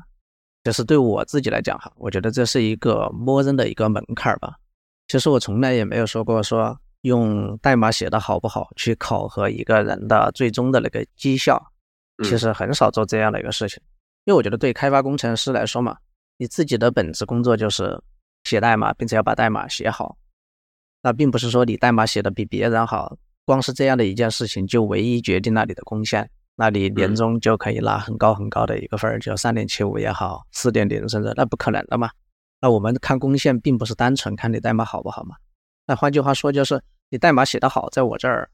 [0.63, 4.55] 就是对我自己来讲哈，我觉得这是一个默认的一个门槛吧。
[5.07, 11.59] 其实我从来也没有说过说用代码写的好不好去考核一个人的最终的那个绩效，
[12.23, 13.81] 其实很少做这样的一个事情。
[14.25, 15.97] 因为我觉得对开发工程师来说嘛，
[16.37, 17.99] 你自己的本职工作就是
[18.43, 20.17] 写代码，并且要把代码写好。
[21.01, 26.29] 那并不是说你代码写的比别人好，光是这样的一件事情就唯一决定了你的贡献。
[26.61, 32.11] 那你年终就可以拿很高很高的一个分儿，就三点七五也好，四点零甚至那不可能的嘛。
[32.59, 35.37] 那我们看贡献，并不是单纯看你代码好不好嘛。
[35.87, 38.49] 那换句话说，就是你代码写得好，在我这儿，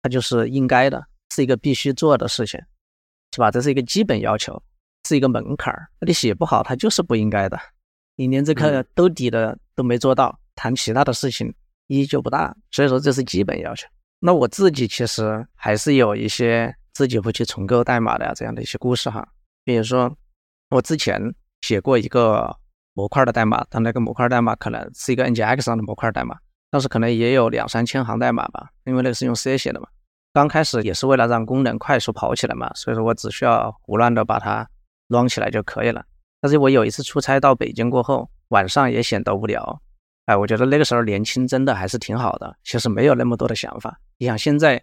[0.00, 2.60] 它就是应该的，是一个必须做的事情，
[3.34, 3.50] 是吧？
[3.50, 4.62] 这是一个基本要求，
[5.08, 5.88] 是一个门槛儿。
[5.98, 7.58] 那你写不好，它就是不应该的。
[8.14, 11.52] 你连这个兜底的都没做到，谈其他的事情
[11.88, 12.54] 意义就不大。
[12.70, 13.88] 所以说，这是基本要求。
[14.20, 16.72] 那我自己其实还是有一些。
[16.98, 19.24] 自己会去重构代码的，这样的一些故事哈。
[19.62, 20.12] 比如说，
[20.70, 22.56] 我之前写过一个
[22.92, 26.36] 模块的代码，但那个模块代码可能是一个 NGX 上的模块代码，
[26.72, 29.86] 当时可能也有两三千行代码吧，因为那个是用 C 写的嘛。
[30.32, 34.68] 刚开始也是为了让功能快速跑起来嘛，所以说我只需要胡乱的把它
[35.08, 36.04] 装起来就可以了。
[36.40, 39.80] 但是我有一次出差到北京过后，晚上也显得无聊，
[40.26, 44.00] 哎，我觉得那个时候年轻真的还是挺好的，其实没有那么多的想法。
[44.18, 44.82] 你想现在。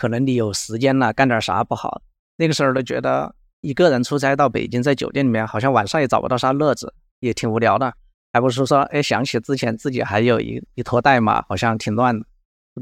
[0.00, 2.00] 可能你有时间了，干点啥不好？
[2.36, 7.92] 那个时候都觉得一个人出差到北京，在酒店里面，好像晚上也找不到啥乐子，也挺无聊的。
[8.32, 12.24] 还不是说，哎，想起之前自己还有一一坨代码，好像挺乱的，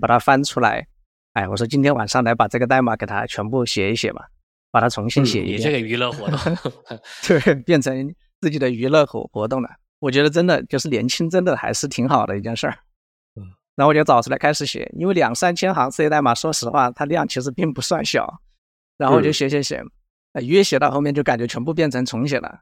[0.01, 0.87] 把它翻出来。
[1.33, 4.29] 哎，我说今天晚上来把这个代码给它全部写一写吧，
[4.71, 5.59] 把它重新写一遍。
[5.59, 6.39] 你 这个娱乐活动，
[7.27, 9.69] 对， 变成自己的娱乐活活动了。
[9.99, 12.79] 我觉得真的就是年轻，真的还是挺好的一件事儿。
[13.79, 18.41] 然后我就找出来开始写，因为两三千行 C 代码，说实话，它量其实并不算小。
[18.97, 19.81] 然后我就写写写，
[20.43, 22.59] 越写到后面就感觉全部变成重写了，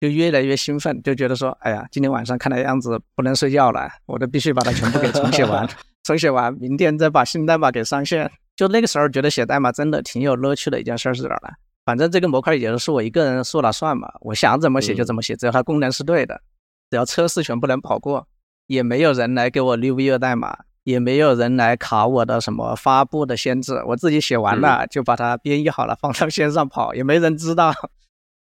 [0.00, 5.68] 就越来越兴奋，就觉得说，哎呀，今天晚上看的样子不能睡觉了，我都必须把它全部给重写完。
[6.02, 8.32] 重写完，明天再把新代码给上线。
[8.56, 11.50] 就那个时候觉得写代码真的挺有乐趣的一件事是哪儿呢？
[11.84, 16.40] 反正这个模块也是我一个人说了算嘛，我想怎么写就怎么写，只要它功能是对的，
[16.88, 18.26] 只要测试全部能跑过。
[18.66, 27.72] 也没有人来给我溜 v 代码，也没有人来卡我的什么发布的限制，我自己写完了就把它编译好了放到线上跑，也没人知道。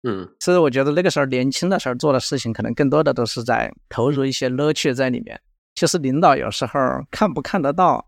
[0.05, 5.39] 嗯，所以我觉得那个时候年轻的时候做的事情，可能更多的都是在投入一些乐趣在里面。
[5.75, 8.05] 其实领导有时候看不看得到，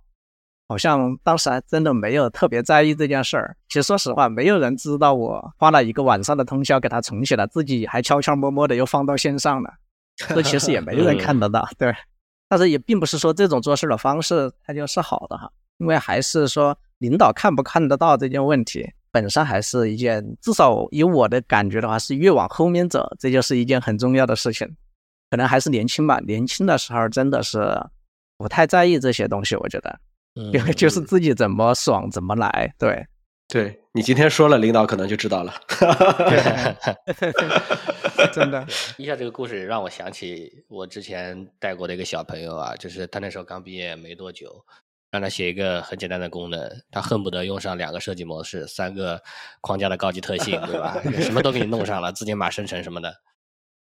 [0.67, 3.55] 好像当时还真的没有特别在意这件事儿。
[3.69, 9.75] 其实说实话，没有人知道我花了一个晚上的通宵给他重写了，自己还悄悄摸摸的又放到线上了。
[10.34, 11.93] 这其实也没人看得到，对。
[12.47, 24.67] 但是也并不是说这种做事的方式它就是好的哈，因为还是说领导看不看得到这件问题本身还是一件，至少以我的感觉的话，是越往后面走，这就是一件很重要的事情。
[25.32, 27.60] 可能还是年轻吧，年轻的时候真的是
[28.38, 29.99] 不太在意这些东西，我觉得，
[30.36, 33.06] 因为就是自己怎么爽怎么来，对。
[33.47, 35.53] 对你今天说了，领导可能就知道了。
[38.34, 38.65] 真的，
[38.97, 44.65] 一下这个故事让我想起我之前带过的一个小朋友啊，就是他那时候刚毕业没多久，
[45.12, 49.21] 让他写一个很简单的功能，他恨不得用上两个设计模式、三个
[49.62, 50.99] 框架的高级特性，对吧？
[51.21, 53.13] 什么都给你弄上了，字节码生成什么的。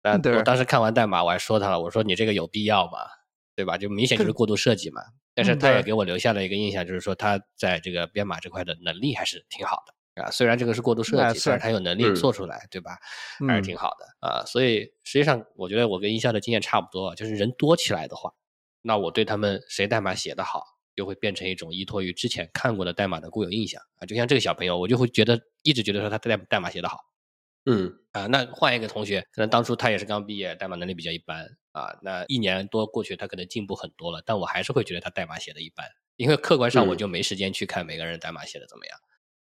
[0.01, 2.99] 但我当时看完代码，我还说他了，我说你这个有必要吗？
[3.55, 3.75] 对吧？
[3.75, 5.01] 就明显就是过度设计嘛。
[5.37, 10.23] 但是他也给我留下了一个印象，就是说他在这个编码这块的能力还是挺好的。
[10.23, 10.31] 啊。
[10.31, 12.97] 虽然这个是过度设计，但是他有能力做出来，对吧？
[13.47, 14.43] 还是挺好的啊。
[14.47, 18.33] 所以实际上，我觉得我跟音效的经验差不多，就是人多起来的话，
[18.81, 20.63] 那我对他们谁代码写的好，
[20.95, 24.07] 就会变成一种依托于之前看过的代码的固有印象啊。
[24.07, 26.97] 就像这个小朋友，我就会觉得一直觉得说他代代码写的好。
[27.69, 31.93] 嗯啊，那换一个同学，可能当初他也是刚毕业，代码能力比较一般啊。
[32.01, 38.97] 那一年多过去，他可能进步很多了，但我还是会觉得他代码写的一般，因为客观上我就没时间去看每个人代码写的怎么样。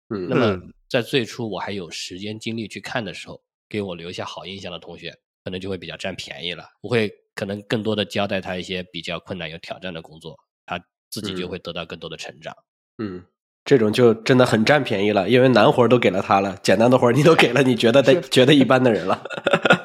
[0.09, 6.69] 嗯，那么在最初我还有时间精力去看的时候，给我留下好印象的同学，可能就会比较占便宜了。
[6.81, 10.79] 我会可能更多的交代他一些比较困难有挑战的工作，他
[11.09, 12.55] 自己就会得到更多的成长。
[12.99, 13.25] 嗯。
[13.63, 19.21] 这种就真的很占便宜了，因为难活都给了他了，简单的活你都给了你觉得的觉得一般的人了。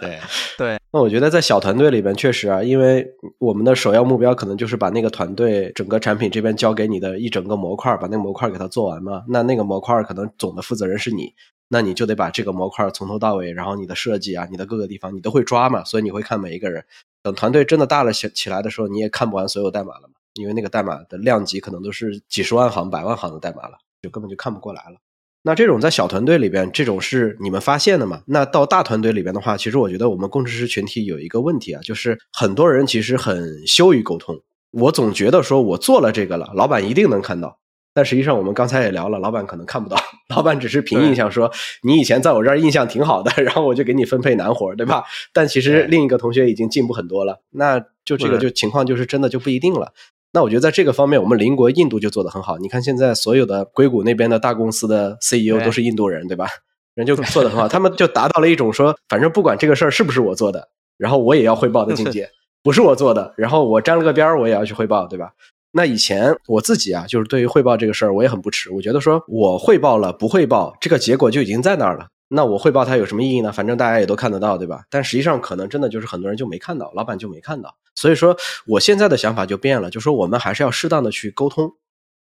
[0.01, 0.19] 对
[0.57, 3.07] 对，那我觉得在小团队里边确实啊，因为
[3.39, 9.23] 我们的首要目标可能就是把那个团队整个产品这边交给你的一整个模块，把那个模块给它做完嘛。
[9.29, 11.35] 那那个模块可能总的负责人是你，
[11.69, 15.85] 那你就得把这个模块从头到尾，然后你的设计啊，你的各个地方你都会抓嘛。
[15.85, 16.85] 所以你会看每一个人。
[17.23, 20.15] 等团队真的大了起起来的时候，你也看不完所有代码了嘛。
[20.37, 24.97] 因为那个代码的量级可能都是几十万行、百万行的代码了，就根本就看不过来了。
[25.43, 28.23] 那这种在小团队里边，这种是你们发现的嘛？
[28.27, 34.41] 那到大团队里边的话，其实我觉得我们工程师群体有一个问题啊，就是很多人其实很羞于沟通。
[34.73, 37.61] 我总觉得说我做了这个了，老板一定能看到，
[37.95, 39.97] 但实际上我们刚才也聊了，老板可能看不到，
[40.29, 41.49] 老板只是凭印象说
[41.85, 45.05] 你以前在我这儿印象挺好的，然后我就给你分配难活，对吧？
[45.33, 49.93] 但其实另一个同学已经进步很多了，那就这个就情况就是真的就不一定了。
[50.33, 52.59] 那我觉得在这个方面，我们邻国印度就做得很好。
[52.59, 56.47] 你看现在所有的硅谷那边的大公司的 CEO 都是印度人，对吧？
[56.95, 62.31] 人就做得很好，他们就达到了一种说，反正不管这个事儿是不是我做的，然后我也要汇报的境界。
[62.63, 65.33] 不是我做的，然后我沾了个边儿，我也要去汇报，对吧？
[65.73, 68.73] 那以前我自己啊，就是对于汇报这个事儿，我也很不耻。
[68.73, 72.09] 我觉得说我汇报了不汇报，这个结果就已经在那儿了。
[72.29, 73.53] 那我汇报它有什么意义呢？
[73.53, 74.85] 反正大家也都看得到，对吧？
[74.91, 77.77] 但实际上可能真的就是很多人就没看到，老板就没看到。
[77.95, 78.37] 所以说，
[78.67, 81.71] 我现在的想法就变了，就说我们还是要适当的去沟通，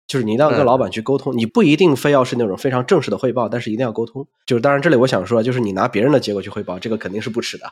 [0.07, 4.27] 就是你一定要跟老板去沟通，你不一定非要是那种非常正式的汇报，但是一定要沟通。
[4.45, 7.65] 就是当然，这里我想说，就是你拿别人的结果去汇报，这个肯定是不耻的。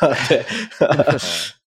[0.28, 0.44] 对，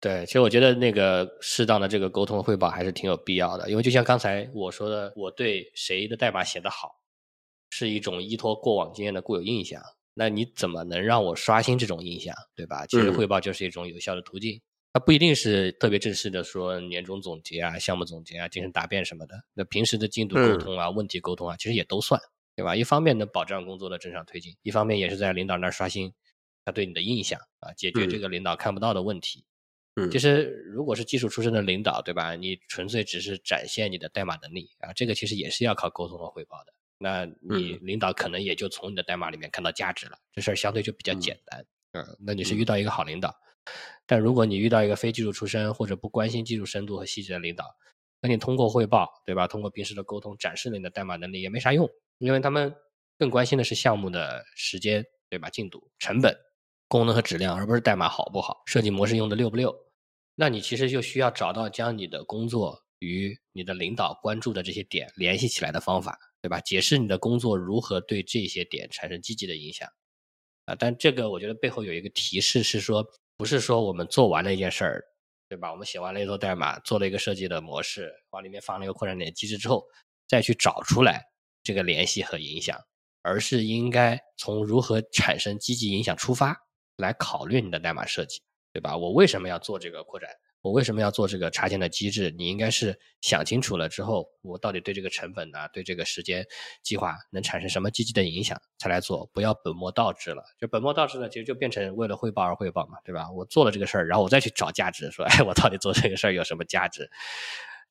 [0.00, 6.96] 对，其实我觉得那个适当的这个沟通汇报还是挺有必要的，因为就像刚才我说的，我对谁的代码写得好，
[7.68, 9.82] 是一种依托过往经验的固有印象。
[10.18, 12.84] 那你怎么能让我刷新这种印象，对吧？
[12.88, 14.60] 其实汇报就是一种有效的途径，
[14.92, 19.36] 它不一定是特别正式的说年终总结啊、项目总结啊、精神答辩什么的。
[19.54, 22.20] 那平时的进度沟通啊、问题沟通啊，其实也都算，
[22.56, 22.74] 对吧？
[22.74, 26.12] 一方面能保障工作的正常推进，一方面也是在领导那儿刷新
[26.64, 29.44] 他对你的印象啊，解决这个领导看不到的问题。
[29.94, 32.34] 嗯，其实如果是技术出身的领导，对吧？
[32.34, 36.72] 你纯粹只是展现你的代码能力啊，这个其实也是要靠沟通和汇报的。
[36.98, 41.64] 那你领导可能也就从你的代码里面看到价值了，这事儿相对就比较简单。
[41.92, 43.34] 嗯，那你是遇到一个好领导，
[44.04, 47.64] 但如果你遇到一个非技术出身或者不关心技术深度和细节的领导，
[48.20, 49.46] 那你通过汇报，对吧？
[49.46, 52.74] 通过平时的沟通展示你的代码能力也没啥用，因为他们
[53.16, 55.48] 更关心的是项目的时间，对吧？
[55.48, 56.36] 进度、成本、
[56.88, 59.74] 功能和质量，而不是代码好不好，设计模式用的溜不溜。
[60.34, 66.18] 那你其实就需要找到将你的工作与你的领导关注的这些点联系起来的方法。
[66.40, 66.60] 对吧？
[66.60, 69.88] 解释你的工作如何对这些点产生积极的影响
[70.66, 70.74] 啊？
[70.74, 73.04] 但这个我觉得背后有一个提示是说，
[73.36, 75.04] 不是说我们做完了一件事儿，
[75.48, 75.70] 对吧？
[75.72, 79.84] 我们写完了一座代码，做了一个设计的模式，往里面放了一个扩展点机制之后，
[80.28, 81.24] 再去找出来
[81.62, 82.78] 这个联系和影响，
[83.22, 86.56] 而是应该从如何产生积极影响出发
[86.96, 88.40] 来考虑你的代码设计，
[88.72, 88.96] 对吧？
[88.96, 90.30] 我为什么要做这个扩展？
[90.60, 92.34] 我为什么要做这个插件的机制？
[92.36, 96.44] 你应该是想清楚了之后，我到底对这个成本呢，对这个时间
[96.82, 100.42] 计划能产生什么积极的影响才来做，不要本末倒置了。
[100.58, 103.30] 就本末倒置呢，其实就变成为了汇报而汇报嘛，对吧？
[103.30, 107.08] 我做了这个事儿，然后我再去找价值，说，哎，我到底做这个事儿有什么价值？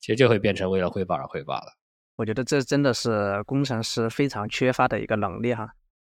[0.02, 1.74] 其实就会变成为了汇报而汇报了。
[2.18, 5.70] 我觉得这真的是工程师非常缺乏的一个能力哈，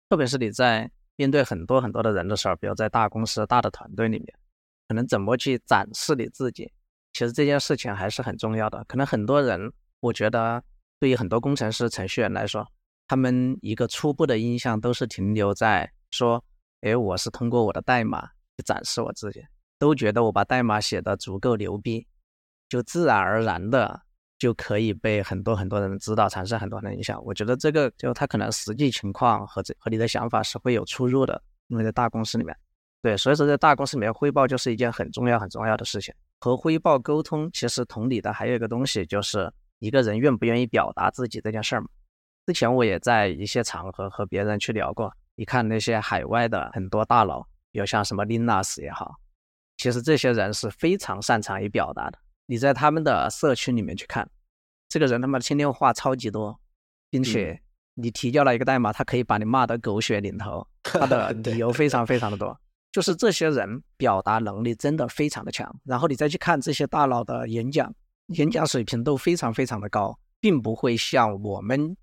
[0.09, 4.33] 特别是你在面对很多很多的人的时候，比如在大公司、大的团队里面。
[4.87, 6.71] 可能怎么去展示你自己，
[7.13, 8.85] 其实这件事情还是很重要的。
[8.87, 10.63] 可能很多人，我觉得
[10.99, 12.65] 对于很多工程师、程序员来说，
[13.07, 16.43] 他们一个初步的印象都是停留在说
[16.81, 18.21] ：“哎，我是通过我的代码
[18.55, 19.43] 去展示我自己，
[19.77, 22.07] 都觉得我把代码写的足够牛逼，
[22.69, 24.01] 就自然而然的
[24.39, 32.55] 就可以被很多很多人知道，产生很多的影响。”我觉得这个就他可能实际情况和这和你的想法是会有出入的，因为在大公司里面。
[33.01, 36.13] 对，所以说在大公司里面汇报就是一件很重要、很重要的事情。
[36.39, 41.87] 和汇报沟通，其实同理的还有一个东西，就是一个人愿不愿意表达自己这件事儿嘛。
[42.45, 49.15] 之前我也在一些场合和别人去聊过，你看那些海外的很多大佬，比如像什么 Linus 也好，
[49.77, 52.17] 其实这些人是非常擅长于表达的。
[52.45, 54.29] 你在他们的社区里面去看，
[54.89, 56.59] 这个人他妈的天天话超级多，
[57.09, 57.61] 并且
[57.95, 62.57] 你提交了一个代码，他可以把你骂得狗血淋头，他的 理由非常非常的多。
[62.97, 67.93] 就是这些人表达能力真的非常的强，然后你再去看这些大佬的演讲，
[68.29, 71.95] 演讲水平都非常非常的高，并不会像我们。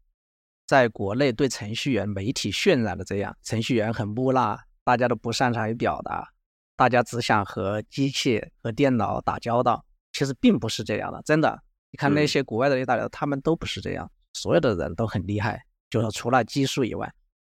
[0.68, 6.28] 在国内对程序员媒体渲染的这样，程序员很木讷，大家都不擅长于表达，
[6.76, 9.84] 大家只想和机器和电脑打交道。
[10.12, 11.60] 其实并不是这样的，真的。
[11.90, 17.12] 你看那些国外的那大佬，他们都不是这样，所有的人都很厉害，就是除了技术以外，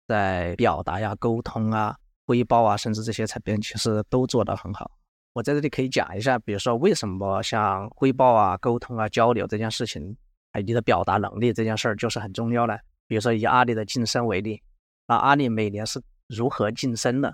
[0.09, 1.95] 在表达呀、沟通啊、
[2.29, 4.91] 汇报啊，甚至这些层面，其实都做得很好。
[5.33, 10.15] 我在这里可以讲一下，比如说为什么像汇报啊、沟通啊、交流这件事情，
[10.51, 12.77] 哎，你的表达能力这件事儿就是很重要呢。
[13.07, 14.61] 比如说以阿里的晋升为例，
[15.07, 17.33] 那阿里每年是如何晋升的？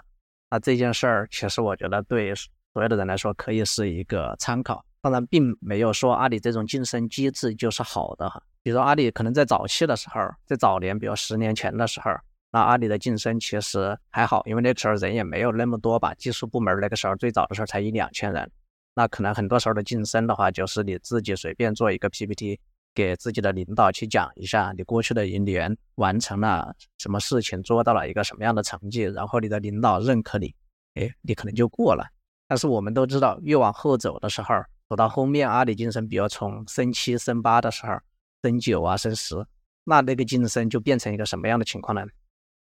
[0.49, 4.85] 那这件事儿其实我觉得对所有的人来说可以是一个参考。
[5.01, 8.41] 当然，并没有说阿里这种晋升机制就是好的哈。
[8.63, 12.11] 比如阿里可能在早期的时候，在早年，比如十年前的时候，
[12.55, 16.13] 那阿里的晋升其实还好，因为那时候人也没有那么多吧。
[16.13, 18.49] 技术部门那个时候最早的时候才一两千人，
[18.95, 22.57] 那可能很多时候的晋升的话，就是你自己随便做一个 PPT。
[22.93, 30.55] 给自己的领导去讲一下，你过去的一年完成了什么事情，做到了一个什么样的成绩，然后你的领导认可你，
[30.93, 32.07] 哎，你可能就过了。
[32.47, 34.55] 但是我们都知道，越往后走的时候，
[34.87, 37.99] 走到后面，阿里晋升，比如从升七、升八的时候，
[38.43, 39.45] 升九啊、升十，
[39.83, 42.01] 那那个晋升就变成一个什么样的情况呢？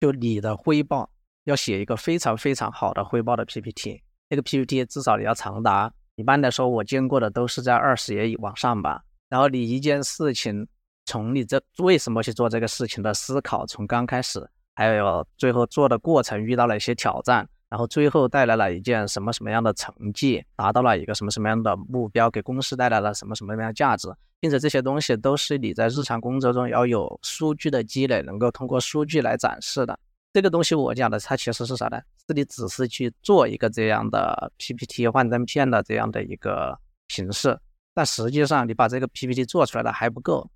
[0.05, 1.09] 就你的汇报
[1.45, 9.01] 要写一个非常非常好的汇报的 PPT，那个 PPT 至少你要长达，一般来说我见过的都是在二十页往上吧。
[9.29, 10.67] 然后你一件事情，
[11.07, 24.07] 从你这为什么去做这个事情的思考，从刚开始，还有最后做的过程遇到了一些挑战，然后最后带来了一件什么什么样的成绩，达到了一个什么什么样的目标，给公司带来了什么什么样的价值，
[24.39, 29.99] 并且这些东西都是你在日常工作中要有数据的积累，能够通过数据来展示的。
[30.31, 31.99] 这个东西我讲的，它其实是啥呢？
[32.29, 37.59] 是你只是去做一个这样的 PPT 幻灯片的这样的一个形式。
[37.93, 40.49] 但实际上，你把这个 PPT 做出来了还不够。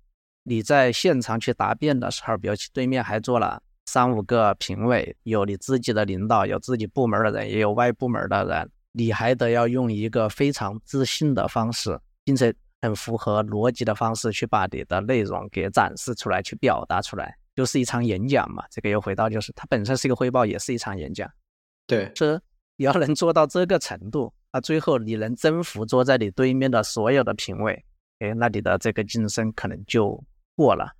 [0.44, 18.62] 你在现场去答辩的时候，比如对面还做了三五个评委，有你自己的领导，有自己部门的人，也有外部门的人，你还得要用一个非常自信的方式，并且很符合逻辑的方式去把你的内容给展示出来，去表达出来，就是一场演讲嘛。
[18.70, 21.28] 这个又回到，就是它本身是一个汇报，也是一场演讲。
[21.88, 22.40] 对，是
[22.76, 24.32] 你要能做到这个程度。
[24.52, 27.84] 那最后你能征服坐在你对面的所有的评委，
[28.20, 30.22] 哎，那你的这个晋升可能就
[30.54, 30.92] 过了。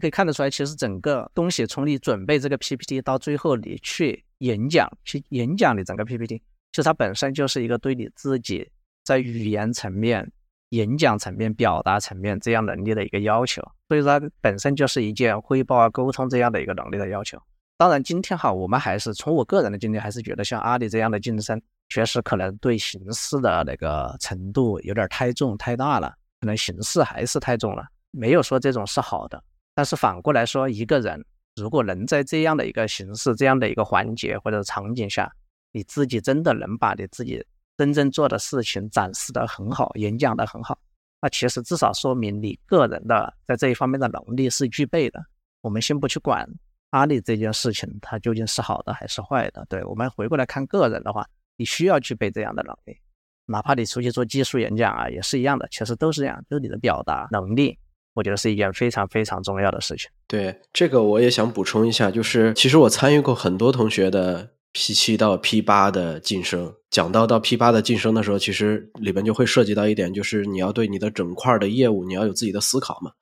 [0.00, 6.38] 可以看得出来，其实整个东西从你准备这个 PPT 到最后你去演讲，去演讲你整个 PPT，
[6.72, 8.70] 其实它本身就是一个对你自己
[9.04, 10.30] 在语言层面、
[10.70, 13.62] 演讲层面、表达层面这样能力的一个要求。
[13.88, 17.38] 所以说，它本身就是一件汇报啊、沟通这样的一个能力的要求。
[17.76, 27.84] 当然，今天哈，我们还是从我个人的经历，还是觉得像阿里这样的晋升，确实可能对形式的那个程度有点太重太大了，可能形式还是太重了。
[28.10, 29.42] 没有说这种是好的，
[29.74, 31.24] 但是反过来说，一个人
[31.56, 35.32] 如果能在这样的一个形式、这样的一个环节或者场景下，
[35.72, 37.44] 你自己真的能把你自己
[37.76, 40.78] 真正做的事情展示的很好，演讲的很好，
[41.20, 45.24] 那其实至少说明你个人的在这一方面的能力是具备的。
[45.60, 46.48] 我们先不去管。
[46.90, 49.64] 阿里这件事情，它究竟是好的还是坏的？
[49.68, 51.24] 对我们回过来看个人的话，
[51.56, 52.98] 你需要具备这样的能力，
[53.46, 57.78] 哪怕你出去做技术演讲啊，也是一样的，其实都是这样，就是你的表达能力，
[58.14, 60.10] 我觉得是一件非常非常重要的事情。
[60.26, 73.12] 对这个，我也想补充一下，就是其实我参与过很多同学的 P 七到 P 八的晋升，讲到到 P 八的晋升的时候，其实里边就会涉及到一点，就是你要对你的整块的业务，你要有自己的思考嘛。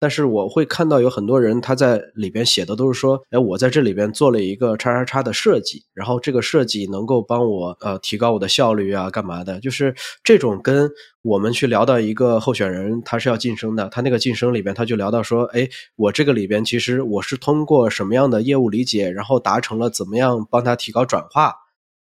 [0.00, 9.58] 但是我会看到有很多人他在里边写的都是说，哎，我在这里边做了一个叉叉叉的设计，然后这个设计能够帮我呃提高我的效率啊，干嘛的？
[9.60, 10.90] 就是这种跟
[11.22, 21.54] 我们去聊到一个候选人他是要晋升的，他那个晋升里边他就聊到说，哎，我这个里边其实我是通过什么样的业务理解，然后达成了怎么样帮他提高转化。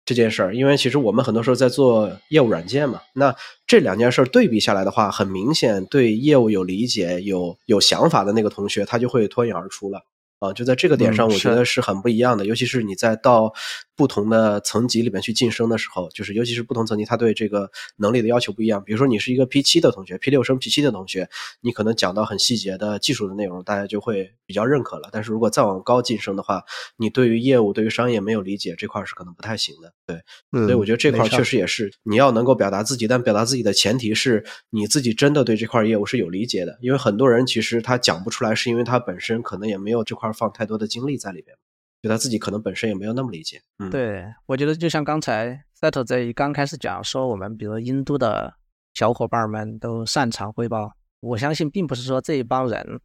[0.07, 3.35] 这件事儿，因为其实我们很多时候在做业务软件嘛，那
[3.67, 10.01] 这两件事儿对比下来的话，很明显对业务有理解、有有想法的那个同学，他就会脱颖而出了
[10.39, 10.53] 啊！
[10.53, 12.47] 就在这个点上，我觉得是很不一样的。
[12.47, 13.53] 尤其是你在到
[13.97, 18.85] 不同的层级里面去晋升的时候，就是尤其是不同层级，他对这个能力的要求不一样。
[18.85, 21.29] 比如说你是一个 P 七的同学，P 六升 P 七的同学，
[21.63, 25.09] 你可能讲到很细节的技术的内容，大家就会比较认可了。
[25.11, 26.63] 但是如果再往高晋升的话，
[26.99, 29.93] 你对于业务、对于商业没有理解，这块是可能不太行的。
[30.07, 30.21] 对，
[30.63, 36.79] 所以我觉得这块确实也是你要能够表达自己，但表达自己的前提是你自己真的对这块业务是有理解的。
[36.83, 41.57] 因为很多人其实他讲不出来，是因为他本身可能也没有这块放太多的精力在里边。
[42.03, 43.61] 就他自己可能本身也没有那么理解。
[43.79, 48.55] 嗯，对，我觉得就像刚才 Settle 在刚开始讲说，我们比如印度的
[48.95, 53.01] 小伙伴们都擅长汇报，我相信并不是说这一帮人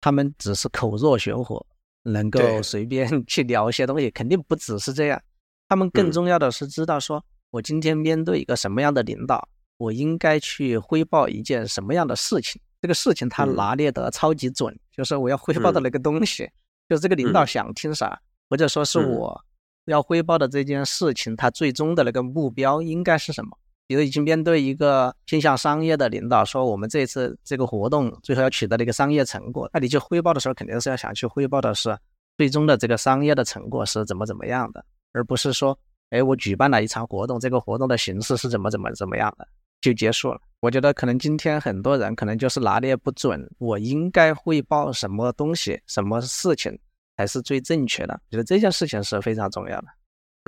[0.00, 1.64] 他们只是口若悬河，
[2.02, 5.20] 能够随便 去聊一些东西，肯定不只是这样。
[5.68, 12.60] 他们更重要的是知道说，我今天面对一个什么样的领导，我应该去汇报一件什么样的事情。
[12.82, 16.50] 这个事情他拿捏得超级准，就是我要汇报的那个东西，
[16.88, 18.20] 就是这个领导想听啥。
[18.50, 19.40] 或者说是我
[19.86, 23.56] 要汇报的这件事情，它最终的那个目标应该是什么？
[23.86, 31.96] 比如已经面对一个偏向商业的领导，说我们这次这个活动最后要取得的一个商业成果，那你就汇报的时候肯定是要想去汇报的是
[32.36, 35.76] 最终的这个商业的成果是怎么怎么样的，而不是说，
[36.10, 39.48] 哎，我举办了一场活动，这个活动的形式是怎么怎么怎么样的
[39.80, 40.40] 就结束了。
[40.60, 46.78] 我觉得可能今天很多人可能就是拿捏不准，我应该汇报什么东西、什么事情。
[47.20, 49.88] 才是最正确的，我觉得这件事情是非常重要的。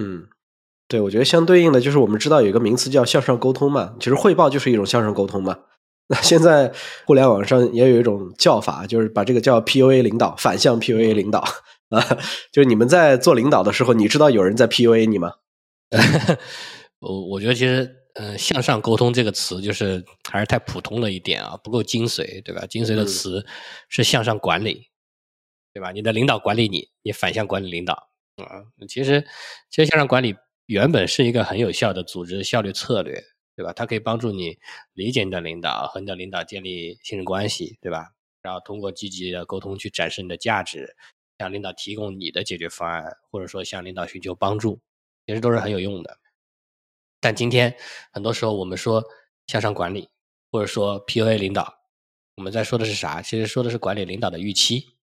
[0.02, 0.26] 嗯，
[0.88, 5.58] 对，我觉得相对应的就是我们知道有一个名词叫向上沟通嘛，其实汇报就是一种向上沟通嘛。
[6.08, 6.72] 那现在
[7.06, 11.40] 互联网上也有一种叫法，就是把这个叫 PUA 领导，反向 PUA 领导
[11.90, 12.00] 啊。
[12.50, 15.32] 就是你们在做领导的时候，你知道有人在 PUA 你吗？
[17.00, 22.64] 我我觉得其实，嗯，向上沟通这个词就是还是太普通了一点啊，不够精髓，对吧？
[22.66, 23.44] 精髓的词
[23.88, 24.91] 是向上管理。
[25.72, 25.92] 对吧？
[25.92, 27.94] 你的领导管理你，你反向管理领导
[28.36, 28.64] 啊。
[28.88, 29.26] 其实，
[29.70, 33.22] 其实向上管理原本是一个很有效的组织效率策略，
[33.56, 33.72] 对吧？
[33.72, 34.58] 它可以帮助你
[34.92, 38.12] 理解你的领导，和你的领导建立信任关系，对吧？
[38.42, 40.96] 然后通过积极的沟通去展示你的价值，
[41.38, 44.80] 向领导提供你的解决方案，或者说向领导寻求帮助，
[45.26, 46.18] 其实都是很有用的。
[47.20, 47.76] 但今天
[48.12, 49.04] 很多时候我们说
[49.46, 50.08] 向上管理，
[50.50, 51.72] 或者说 PUA 领导，
[52.34, 53.22] 我们在说的是啥？
[53.22, 54.96] 其实说的是管理领导的预期。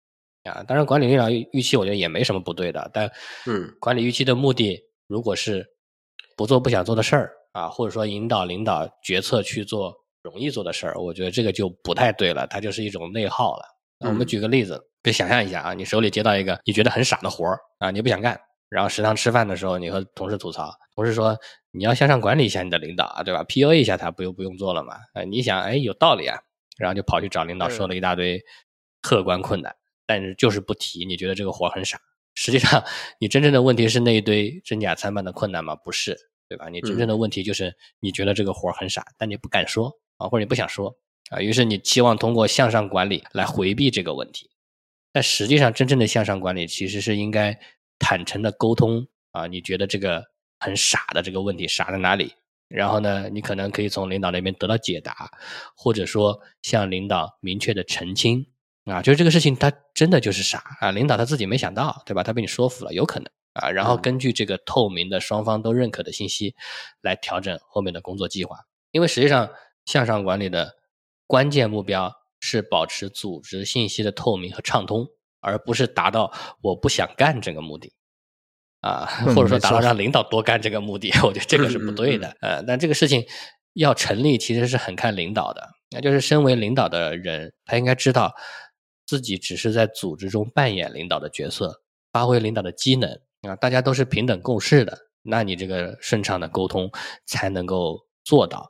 [0.47, 2.89] 啊，当然，管理领导预期，我觉得也没什么不对的。
[2.93, 3.11] 但，
[3.45, 5.65] 嗯，管理预期的目的，如果是
[6.35, 9.93] 不做不想做的事儿啊，或者说引导领导决策去做
[10.23, 13.63] 容易做的事儿，我觉得这个就不太对了，它就是一种内耗了。
[13.99, 18.39] 那我们举个例子，就想象一下啊，你手里接到一个你觉得很傻的活儿啊，你不想干，
[18.69, 21.35] 然后食堂吃饭的时候，你和同事吐槽，同事说
[21.71, 24.97] 你要向上管理一下你的领导啊，对吧？PUA 一下他，不就不用做了嘛？
[25.13, 26.37] 哎，你想，哎，有道理啊，
[26.77, 28.39] 然后就跑去找领导说了一大堆
[29.01, 29.75] 客观困难。
[30.07, 31.99] 但是就是不提，你觉得这个活很傻。
[32.33, 32.83] 实际上，
[33.19, 35.75] 你真正的问题是那一堆真假参半的困难吗？
[35.75, 36.69] 不是，对吧？
[36.69, 40.95] 你真正的问题就是你觉得这个活很傻，但你不敢说啊，或者你不想说
[41.29, 41.41] 啊。
[41.41, 44.49] 于是你期望通过向上管理来回避这个问题。
[45.11, 47.59] 但实际上，真正的向上管理其实是应该
[47.99, 49.47] 坦诚的沟通啊。
[49.47, 50.23] 你觉得这个
[50.59, 52.33] 很傻的这个问题傻在哪里？
[52.67, 55.31] 然后呢，你可能可以从领导那边得到解答，
[55.75, 58.45] 或者说向领导明确的澄清。
[58.88, 60.91] 啊，就是这个事情，他真的就是傻啊！
[60.91, 62.23] 领导他自己没想到，对吧？
[62.23, 63.69] 他被你说服了，有可能啊。
[63.69, 66.55] 然后根据这个透明的、双方都认可的信息，
[67.01, 68.59] 来调整后面的工作计划。
[68.91, 69.49] 因为实际上，
[69.85, 70.73] 向上管理的
[71.25, 75.05] 关键目标是保持组织信息的透明和畅通，
[75.41, 76.31] 而不是达到
[76.61, 77.91] 我不想干这个目的
[78.79, 81.11] 啊，或者说达到让领导多干这个目的。
[81.27, 82.38] 我觉得这个是不对的。
[82.39, 83.25] 呃，但这个事情
[83.73, 85.67] 要成立，其实是很看领导的。
[85.89, 88.33] 那就是身为领导的人，他应该知道。
[89.07, 91.81] 自己只是在组织中扮演领导的角色，
[92.11, 93.09] 发挥领导的机能
[93.41, 96.91] 啊，大家都是平等共事的，那你这个顺畅的沟通
[97.25, 98.69] 才能够做到。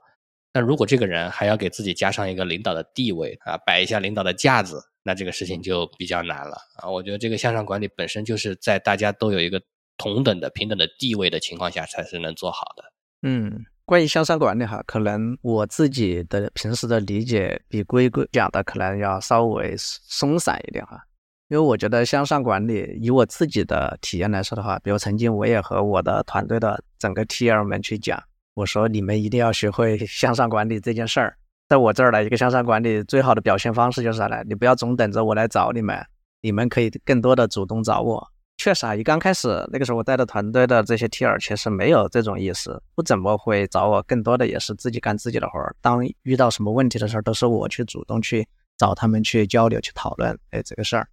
[0.53, 6.89] 那如果这个人还要给自己加上一个领导的地位啊，摆一下领导的架子，那这个事情就比较难了啊。
[6.89, 9.61] 我觉得这个向上管理本身就是在大家都有一个
[9.97, 12.83] 同等的平等的地位的情况下才是能做好的。
[13.27, 13.65] 嗯。
[13.88, 21.01] 关于向上管理哈，可能我自己的平时的理解比龟龟讲的可能要稍微松散一点哈，
[21.47, 28.21] 因为我觉得向上管理，以我自己的体验来说的话，比如曾经我也和我的团队的整个 T L 们去讲，
[28.55, 31.38] 我说你们一定要学会向上管理这件事儿，
[31.69, 34.43] 在我这儿呢，一个向上管理最好的表现方式就是啥呢？
[34.45, 35.97] 你不要总等着我来找你们，
[36.41, 38.27] 你们可以更多的主动找我。
[38.58, 45.76] 确实啊，一刚开始那个时候，我带的团队的这些 T 二其实没有这种意识，不怎么会找我，更多的也是自己干自己的活儿。
[45.80, 51.08] 当遇到什么问题的时候，都是我去主动去找他们去交流、去讨论，哎，这个事儿。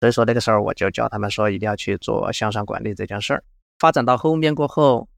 [0.00, 3.42] 所以说那个时候我就教他们说，一定要去做向上管理这件事儿。
[3.78, 5.08] 发展到后面过后，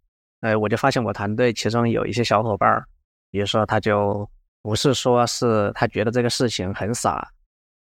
[0.41, 2.87] 呃，我就发现我团队其中有一些小伙伴儿，
[3.33, 4.29] 比如说他就
[4.63, 7.29] 不是说是他觉得这个事情很傻，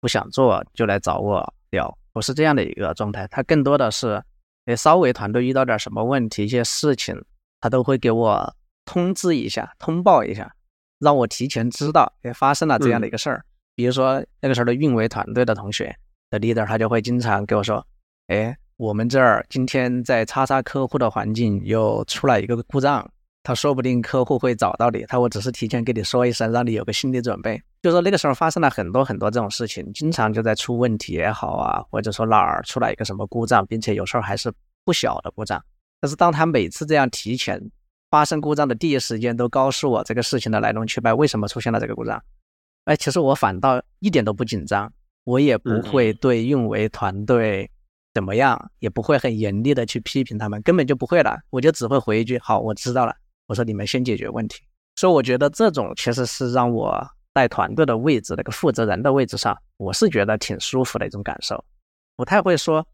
[0.00, 4.22] 不想做就来找我聊，不是这样的一个状态，他更多的是，
[4.66, 7.24] 诶，稍微团队遇到点什么问题、一些事情，
[7.60, 8.54] 他都会给我
[8.84, 10.54] 通知一下、通报一下，
[10.98, 13.44] 让我提前知道，诶，发生了这样的一个事儿。
[13.74, 15.96] 比如说那个时候的运维团队的同学
[16.30, 17.84] 的 leader，他就会经常给我说，
[18.26, 23.10] 哎，我们这儿今天在叉叉客户的环境又出了一个故障，
[23.42, 27.62] 他说不定客户会找到你，他我只是提前跟你说一声，让你有个心理准备。
[27.82, 34.52] 就说那个时候发生了很多很多这种事情，经常就在出问题也好啊，或者说哪儿出来一个什么故障，并且有时候还是
[34.84, 35.60] 不小的故障。
[36.00, 37.60] 但是当他每次这样提前
[38.08, 42.22] 发生故障的第一时间都告诉我这个事情的来龙去脉，为什么出现了这个故障。
[42.84, 44.92] 哎，其实我反倒一点都不紧张，
[45.24, 47.68] 我也不会对运维团队
[48.14, 51.36] 怎么样，也不会很严厉的去批评他们，根本就不会了。
[51.50, 53.14] 我就只会回一句：“好，我知道了。”
[53.48, 54.62] 我说：“你们先解决问题。”
[54.94, 61.62] 所以我觉得这种其实是让我带团队的位置，那个负责人的位置上，我是觉得挺舒服的一种感受。
[62.16, 62.86] 不太会说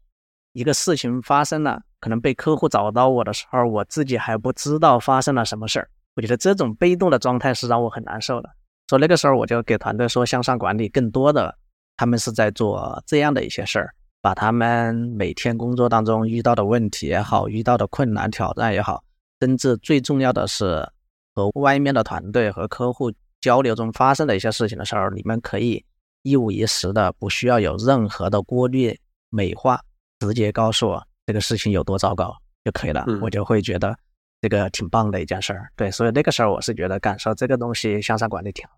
[0.53, 5.89] 一个事情发生了，可能被客户找到我的时候，我自己还不知道发生了什么事儿。
[6.15, 8.49] 我觉得这种被动的状态是让我很难受的。
[8.87, 11.55] 所以那个时候我就给团队说，向上管理更多的，
[11.95, 19.03] 他们是在做这样的一些事儿，把他们每天工作当中遇到的问题也好，遇到的困难挑战也好，
[19.41, 20.89] 甚至最重要的是
[21.35, 23.11] 和外面的团队和客户
[23.41, 25.83] 交流中发生的一些事情的时候，你们可以
[26.23, 28.97] 一五一十的，不需要有任何的过滤
[29.29, 29.81] 美化，
[30.19, 33.97] 直接告诉我这个事情有多糟糕就可以了，我就会觉得。
[34.41, 38.77] 这个挺棒的一件事儿，对，所以那个时候我是觉得感受这个东西向上管理挺好。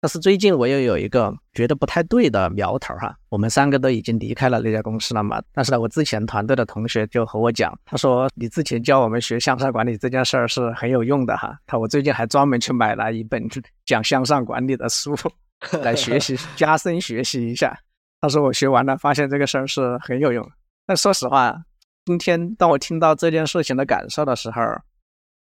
[0.00, 5.42] 但是最近我又有一个觉得不太对的苗头哈，我们三个都已经离开了那家公司了嘛。
[5.52, 11.58] 但是呢，我之前团队的同学就和我讲，他说你之前教我们学向上管理这件事儿是很有用的哈。
[11.66, 13.44] 他我最近还专门去买了一本
[13.86, 15.16] 讲向上管理的书
[15.82, 17.76] 来学习，加深学习一下。
[18.20, 20.48] 他说我学完了，发现这个事儿是很有用。
[20.86, 21.56] 但说实话，
[22.04, 24.62] 今天当我听到这件事情的感受的时候，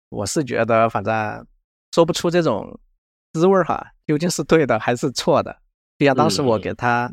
[0.09, 1.47] 我是觉得，反正
[1.95, 2.79] 说不出这种
[3.33, 5.57] 滋味儿哈，究竟是对的还是错的。
[6.01, 7.09] 就像当时我给他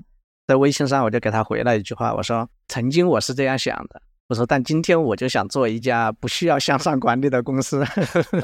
[0.47, 7.85] 在微信上，我就给他回了一句话，我说：“曾经我是这样想的，我说，但今天我就想做一家不需要向上管理的公司。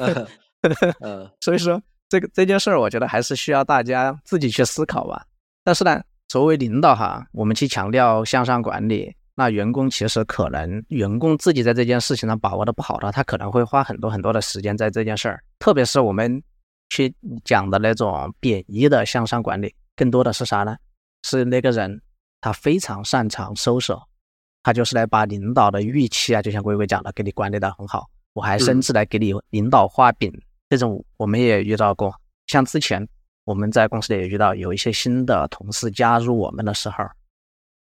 [1.02, 5.24] ”嗯，所以说这个这件事儿，我觉得还是需要大家自己去思考吧。
[5.64, 9.12] 但是呢，作为领导哈，我们去强调向上管理。
[9.34, 15.42] 那员工其实可能，员工自己在这件事情上把握的不好的，他可能会花很多很多的时间在这件事儿。
[15.58, 16.40] 特别是我们
[16.90, 17.14] 去
[17.44, 20.76] 讲的那种贬义的向上管理，更多的是啥呢？
[21.22, 22.00] 是那个人
[22.40, 24.02] 他非常擅长收手，
[24.62, 28.08] 他就是来把领导的预期啊，就像龟龟讲的，给你管理的很好。
[28.32, 30.32] 我还甚至来给你领导画饼，
[30.68, 32.14] 这种我们也遇到过。
[32.46, 33.06] 像之前
[33.44, 37.04] 我们在公司里也遇到有一些新的同事加入我们的时候。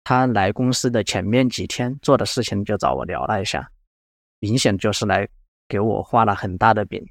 [0.04, 3.70] 他来公司的前面几天做的事情就找我聊了一下，
[4.40, 5.28] 明显就是来
[5.68, 7.06] 给我画了很大的饼，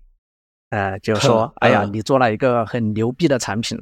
[0.70, 3.78] 呃，就说，哎呀，你做了一个很牛逼的产品，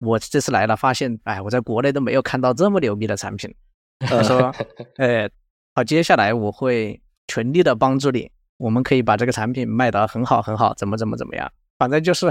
[0.00, 3.54] 我这次来了发现，哎，我在国内都没有看到这么牛逼的产品。
[4.00, 4.54] 他说，
[4.96, 5.28] 哎，
[5.74, 12.30] 好，接下来我会全力的帮助你，我们可以把这个产品卖得很好很好，怎么怎么怎么样，反正就是，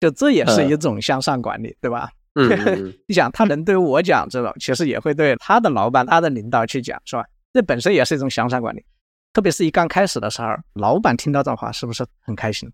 [0.00, 2.10] 就这也是一种向上管理，对吧？
[2.34, 7.24] 嗯， 你想他能对我讲这种，其实也会对他的老板、他的领导去讲，是吧？
[7.52, 8.84] 这本身也是一种向上管理。
[9.32, 12.68] 特别是一刚开始的时候，老板听到这话是不是很开心？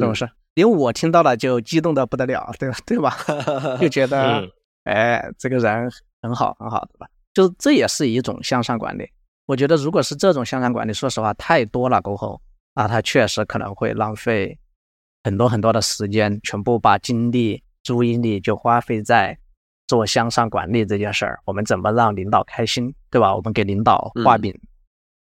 [0.00, 0.28] 是不是？
[0.54, 2.76] 因为我听到了就激动的不得了，对吧？
[2.86, 3.16] 对吧？
[3.80, 4.46] 就觉得，
[4.84, 5.90] 哎，这个人
[6.20, 7.06] 很好，很好，对吧？
[7.34, 9.08] 就这也是一种向上管理。
[9.46, 12.40] 我觉得，如果是这种向上管理，说实话太多了过后，
[12.74, 14.58] 那，他确实可能会浪费
[15.24, 17.62] 很多很多的时间，全部把精力。
[17.82, 19.36] 注意力就花费在
[19.88, 23.34] 做向上管理这件事儿，我们怎么让领导开心，对吧？
[23.34, 24.56] 我们给领导画饼，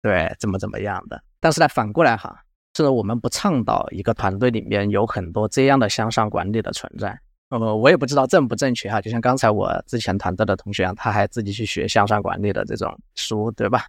[0.00, 1.22] 对，怎么怎么样的。
[1.38, 2.42] 但是呢，反过来哈，
[2.84, 7.18] 是我们不倡导一个团队里面有很多这样的向上管理的存在。
[7.48, 9.00] 呃，我也不知道正不正确哈。
[9.00, 13.84] 就像刚才我之前团队的同学啊，他还自己去学向上管理的这种书，对吧？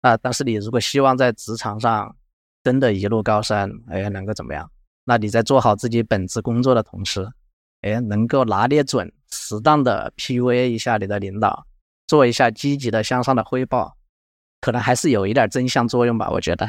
[0.00, 2.14] 啊，但是你如果希望在职场上
[2.62, 4.68] 真的一路高升，哎，能够怎么样？
[5.04, 7.28] 那你在做好自己本职工作的同时，
[7.82, 11.66] 哎，能够拿捏准，适当的 PUA 一下你的领导，
[12.06, 13.94] 做一下积极的向上的汇报，
[14.62, 16.30] 可能还是有一点正向作用吧。
[16.30, 16.66] 我觉得，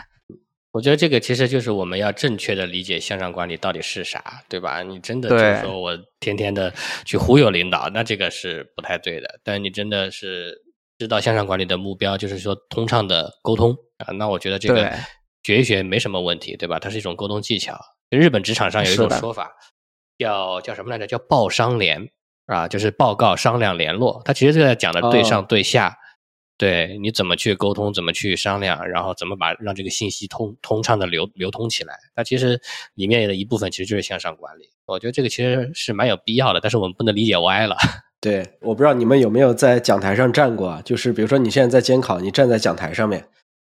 [0.76, 4.84] 我觉得这个其实就是我们要正确的理解向上管理到底是啥，对吧？
[4.84, 6.74] 你真的就是说我天天的
[7.06, 9.40] 去忽悠领导，那这个是不太对的。
[9.42, 10.54] 但你真的是
[10.98, 14.92] 知道向上管理的目标就是说通畅的沟通啊，那我觉得这个
[15.44, 16.78] 学一学没什么问题，对吧？
[16.78, 17.80] 它是一种沟通技巧。
[18.10, 19.50] 日本职场上有一种说法，
[20.18, 21.08] 叫叫什么来着？
[21.08, 22.06] 叫报商联
[22.48, 24.22] 啊，就是报告、商量、联络。
[24.26, 25.98] 它其实是在讲的对上哦对下，
[26.58, 31.96] 对你怎么去沟通，怎么去商量，然后怎么把让这个信息通通畅的流流通起来。
[32.16, 32.62] 它其实
[32.94, 34.70] 里面的一部分其实就是向上管理。
[34.86, 37.76] 我觉得这个其实是蛮有必要的，但是我们不能理解歪了。
[38.22, 40.82] 对，我不知道你们有没有在讲台上站过啊？
[40.84, 43.26] 就是比如说你现在在监考，你站在讲台上面，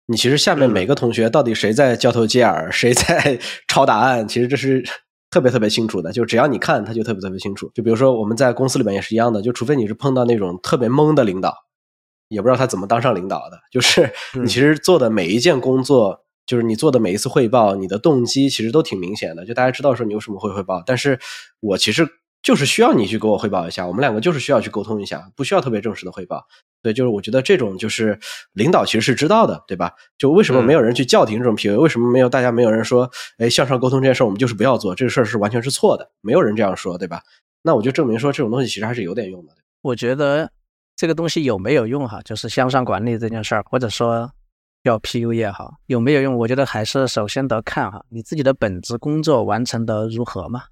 [0.07, 4.82] 你其实下面每个同学到底谁在交头接耳，谁在 抄答案，其实这是
[5.28, 6.12] 特别特别清楚的。
[6.12, 7.70] 就只要你看，他就特别特别清楚。
[7.74, 11.53] 就比如说我们在公司里面也是一样的，就除非你是碰到那种特别懵的领导，
[12.28, 16.22] 也不知道他怎么当上领导的，就是你其实做的每一件工作。
[16.46, 20.80] 就是你做的每一次汇报，你的动机其实都挺明显的，就大家知道说你为什么会汇报。
[20.86, 21.18] 但是
[21.58, 22.06] 我其实
[22.40, 26.46] 就是需要你去给我汇报一下，我们两个就是需要去沟通一下，不需要特别正式的汇报。
[26.84, 28.16] 对，就是我觉得这种就是
[28.52, 29.92] 领导其实是知道的，对吧？
[30.18, 37.22] 就为什么没有人去叫停这种 PUA？、为什么没有大家没有人说，哎，向上沟通这件事儿我们就是不要做，这个事儿是完全是错的，没有人这样说，对吧？
[37.62, 39.52] 那我就证明说这种东西其实还是有点用的。
[39.82, 40.52] 我觉得
[40.97, 44.30] 这个东西有没有用哈，就是向上管理这件事儿，或者说
[44.82, 46.36] 叫 PU 也好，有没有用？
[46.36, 50.64] 我觉得还是首先得看哈你自己的本职工作完成的如何嘛。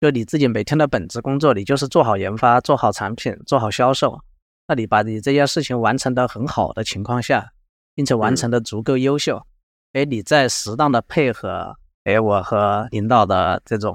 [0.00, 4.20] 就你自己每天的本职工作，你就是做好研发、做好产品、做好销售。
[4.68, 7.52] 那你把你这件事情完成的很好的情况下，
[7.94, 9.44] 并且完成的足够优秀，
[9.92, 13.94] 哎、你再适当的配合，哎，我和领导的这种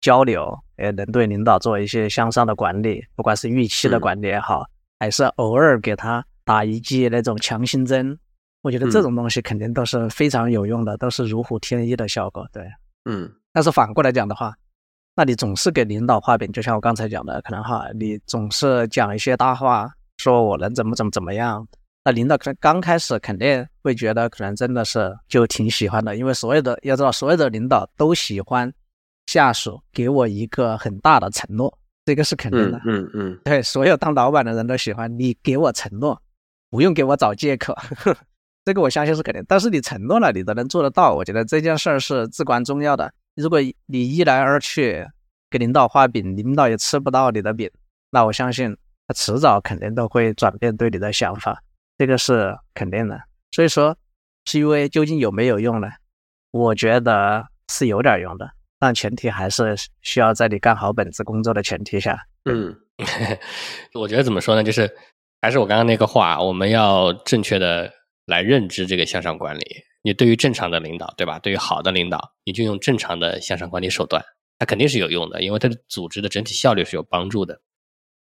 [0.00, 4.64] 交流，哎，能对领导做一些向上的管理，不管是预期的嗯管理也好，
[5.00, 8.16] 还是偶尔给他打一剂那种强心针，
[8.60, 12.46] 我觉得这嗯种东西肯定都是非常有用的，都是如虎添翼的效果。
[12.52, 12.64] 对，
[13.06, 14.54] 嗯但是反过来讲的话，
[15.16, 21.66] 那你总是给领导画饼，就像我刚才讲的，可能哈，你总是讲一些大话，说我能怎么怎么怎么样，
[22.04, 28.70] 那领导可能刚开始肯定会觉得可能真的是就挺喜欢的，因为所有的要知道，所有的领导都喜欢
[29.26, 32.78] 下属给我一个很大的承诺，这个是肯定的。
[32.84, 36.20] 嗯嗯嗯对，所有当老板的人都喜欢你给我承诺，
[36.70, 37.76] 不用给我找借口，
[38.64, 39.44] 这个我相信是肯定。
[39.48, 43.12] 但是你承诺了，你都能做得到，我觉得这件事儿是至关重要的。
[43.36, 45.06] 如果你一来二去
[45.50, 47.70] 给领导画饼，领导也吃不到你的饼，
[48.10, 48.76] 那我相信
[49.06, 51.62] 他迟早肯定都会转变对你的想法，
[51.96, 53.20] 这个是肯定的。
[53.52, 53.96] 所以说
[54.44, 55.88] ，PUA 究竟有没有用呢？
[56.50, 58.50] 我觉得是有点用的，
[58.80, 62.26] 但前提还是需要在你干好本职工作的前提下。
[62.50, 62.74] 嗯
[63.94, 64.90] 我觉得怎么说呢，就是
[65.40, 67.92] 还是我刚刚那个话，我们要正确的
[68.26, 69.62] 来认知这个向上管理。
[70.02, 71.38] 你对于正常的领导，对吧？
[71.38, 74.24] 对于好的领导，你就用正常的向上管理手段，
[74.58, 77.60] 它肯定是有用的，因为它的组织的整体效率是有帮助的。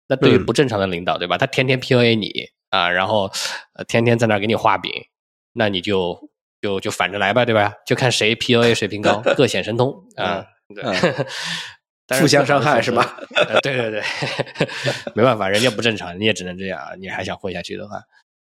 [0.09, 1.39] 那对于嗯不正常的领导，对吧？
[1.39, 3.31] 他天天 PUA 你啊，然后
[3.75, 4.93] 呃天天在那儿给你画饼，
[5.53, 6.29] 那你就
[6.61, 7.73] 就就反着来吧，对吧？
[7.87, 10.45] 就看谁 PUA 水平高， 各显神通啊。
[12.21, 13.19] 互相伤害是吧？
[13.37, 14.03] 呃，对对对，
[15.15, 16.81] 没办法，人家不正常，你也只能这样。
[16.99, 18.03] 你还想混下去的话，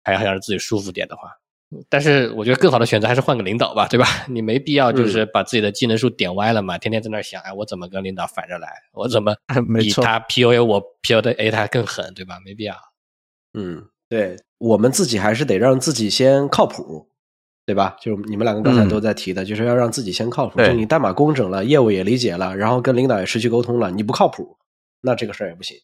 [0.02, 1.30] 还想让自己舒服点的话，
[1.90, 4.06] 但是我觉得更好的选择还是换个领导吧，对吧？
[4.26, 8.68] 你没必要就是把自己的技能树点歪了嘛，天天在那想，哎，我怎么跟领导反着来？
[8.94, 9.34] 我怎么
[9.78, 12.38] 比他 PUA 我 PUA 他更狠，对吧？
[12.44, 12.74] 没必要。
[13.52, 17.06] 嗯，对我们自己还是得让自己先靠谱，
[17.64, 17.96] 对吧？
[18.00, 20.58] 就是你们两个刚才嗯都在提的，就是要让自己先靠谱。
[20.62, 24.56] 就你代码工整了，业务也理解了，然后跟领导也持续沟通了，你不靠谱，
[25.00, 25.76] 那这个事儿也不行，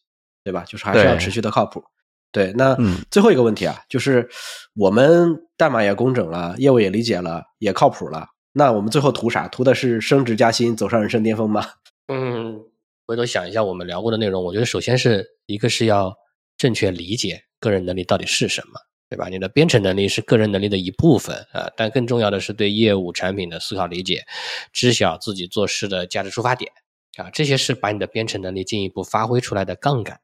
[0.43, 0.63] 对吧？
[0.67, 1.83] 就是还是要持续的靠谱。
[2.31, 4.29] 对，那嗯最后一个问题啊，就是
[4.75, 9.47] 我们代码也工整了，业务也理解了，也靠谱了，那我们最后图啥？
[9.47, 11.65] 图的是升职加薪，走上人生巅峰吗？
[12.11, 12.59] 嗯，
[13.07, 16.13] 回头想一下我们聊过的内容，我觉得首先是一个是要
[16.57, 18.79] 正确理解个人能力到底是什么，
[19.09, 19.27] 对吧？
[19.27, 24.25] 你的编程能力是个人能力的一部分啊，但更重要的是对业务产品的思考理解，
[24.71, 26.71] 知晓自己做事的价值出发点
[27.17, 30.19] 啊，这些是把你的编程能力进一步发挥出来的杠杆。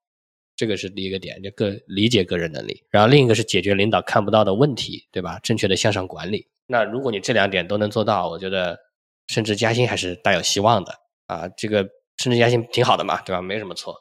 [0.55, 5.37] 这个是第一个点，就个理解个人能力，然后另一个是解决领导看不到的问题，对吧？
[5.43, 6.47] 正确的向上管理。
[6.67, 8.79] 那如果你这两点都能做到，我觉得
[9.27, 10.93] 升职加薪还是大有希望的
[11.27, 11.49] 啊。
[11.57, 11.85] 这个
[12.17, 13.41] 升职加薪挺好的嘛，对吧？
[13.41, 13.95] 没什么错。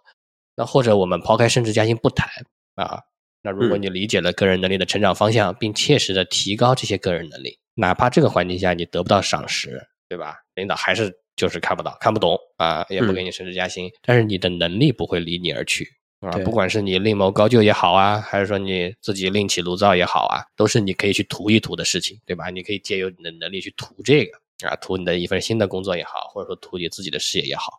[0.54, 2.28] 那或者我们抛开升职加薪不谈
[2.76, 3.02] 啊，
[3.44, 10.36] 那如果嗯你理解了个人能力的成长方向，并切实的提高这些个人能力，哪怕这个环境下你得不到赏识，对吧？
[10.54, 15.86] 领导还是就是看不到、看不懂啊，也不嗯给你升职加薪，但是你的能力不会离你而去。
[16.20, 22.48] 啊，不管是你另谋高就也好啊，还是说你自己另起炉灶也好啊，都是你可以去图一图的事情，对吧？
[22.48, 24.32] 你可以借由你的能力去图这个
[24.66, 27.72] 啊，图你的一份新的工作也好，或者说图你自己的事业也好，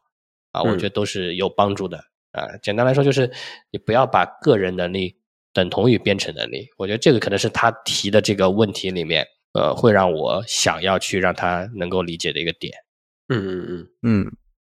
[0.51, 1.97] 啊，我嗯觉得都是有帮助的
[2.33, 2.55] 啊。
[2.61, 3.31] 简单来说，就是
[3.71, 5.15] 你不要把个人能力
[5.55, 6.67] 等同于编程能力。
[6.77, 12.73] 我觉得这个可能是他提的这个问题里面，呃，会让我想要去让他能够理解的一个点。
[13.29, 14.31] 嗯嗯嗯嗯，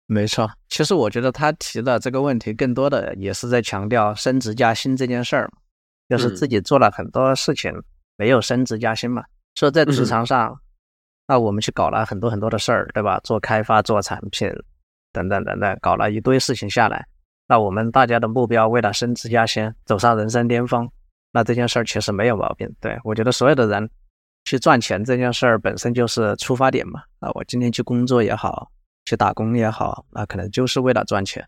[0.05, 0.49] 没错。
[0.69, 5.57] 其实我觉得他提的这个问题，更多的也是在强调升职加薪这件事儿嘛，
[6.07, 7.73] 就是自己做了很多事情
[8.15, 9.23] 没有升职加薪嘛。
[9.55, 10.55] 说在职场上，
[11.28, 13.19] 那我们去搞了很多很多的事儿，对吧？
[13.23, 14.47] 做开发、做产品
[15.11, 17.05] 等等等等，搞了一堆事情下来，
[17.47, 20.89] 那我们大家的目标为了升职加薪，走上人生巅峰，
[21.31, 22.69] 那这件事儿其实没有毛病。
[22.81, 23.89] 对我觉得所有的人
[24.43, 27.01] 去赚钱这件事儿本身就是出发点嘛。
[27.19, 28.69] 啊，我今天去工作也好，
[29.05, 31.47] 去打工也好，那可能就是为了赚钱。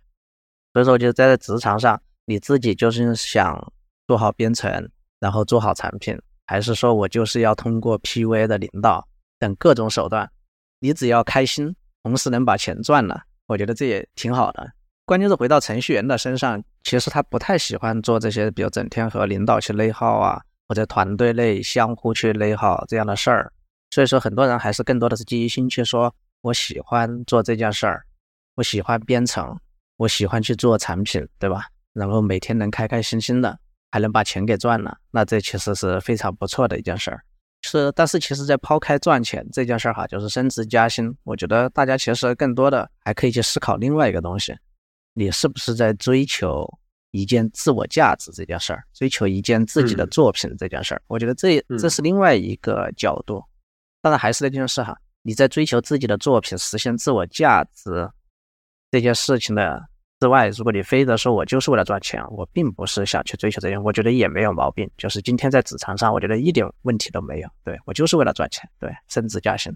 [0.74, 3.74] 所以说，我觉得在职场上，你自己就是想
[4.08, 4.90] 做好编程，
[5.20, 6.18] 然后做好产品。
[6.48, 10.32] 还是说我就是要通过 PUA 的领导等各种手段，
[10.80, 14.72] 你只要开心，同时能把钱赚了，我觉得这也挺好的。
[15.10, 23.52] 关键是回到程序员的身上，其实他不太喜欢做这些，比如整天和领导去内耗啊，或者团队内相互去内耗这样的事儿。
[23.90, 28.04] 所以说，很多人还是更多的是基于兴趣，说我喜欢做这件事儿，
[28.54, 29.60] 我喜欢编程，
[29.98, 31.66] 我喜欢去做产品，对吧？
[31.94, 33.58] 然后每天能开开心心的。
[33.92, 37.20] 还能把钱给赚了，那这其实是非常不错的一件事儿。
[37.64, 44.56] 是，但是其实，在抛开赚钱这件事儿哈，就是升职加薪，我觉得大家其实更多的还可以去思考另外一个东西：
[45.20, 46.66] 你是不是在追求
[47.12, 51.02] 一件自我价值这件事儿，追求一件自己的作品这件事儿？
[51.08, 53.44] 我觉得这这是另外一个角度。
[54.02, 58.10] 当然，还是那件事哈，你在追求自己的作品，实现自我价值
[58.90, 59.86] 这件事情的。
[60.22, 64.90] 之外，如果你非得说我就是为了赚钱，我并不是想去追求这些，我觉得也没有毛病。
[64.98, 67.50] 就是今天在职场上，我觉得一点问题都没有。
[67.66, 69.76] 对我就是为了赚钱，对升职加薪。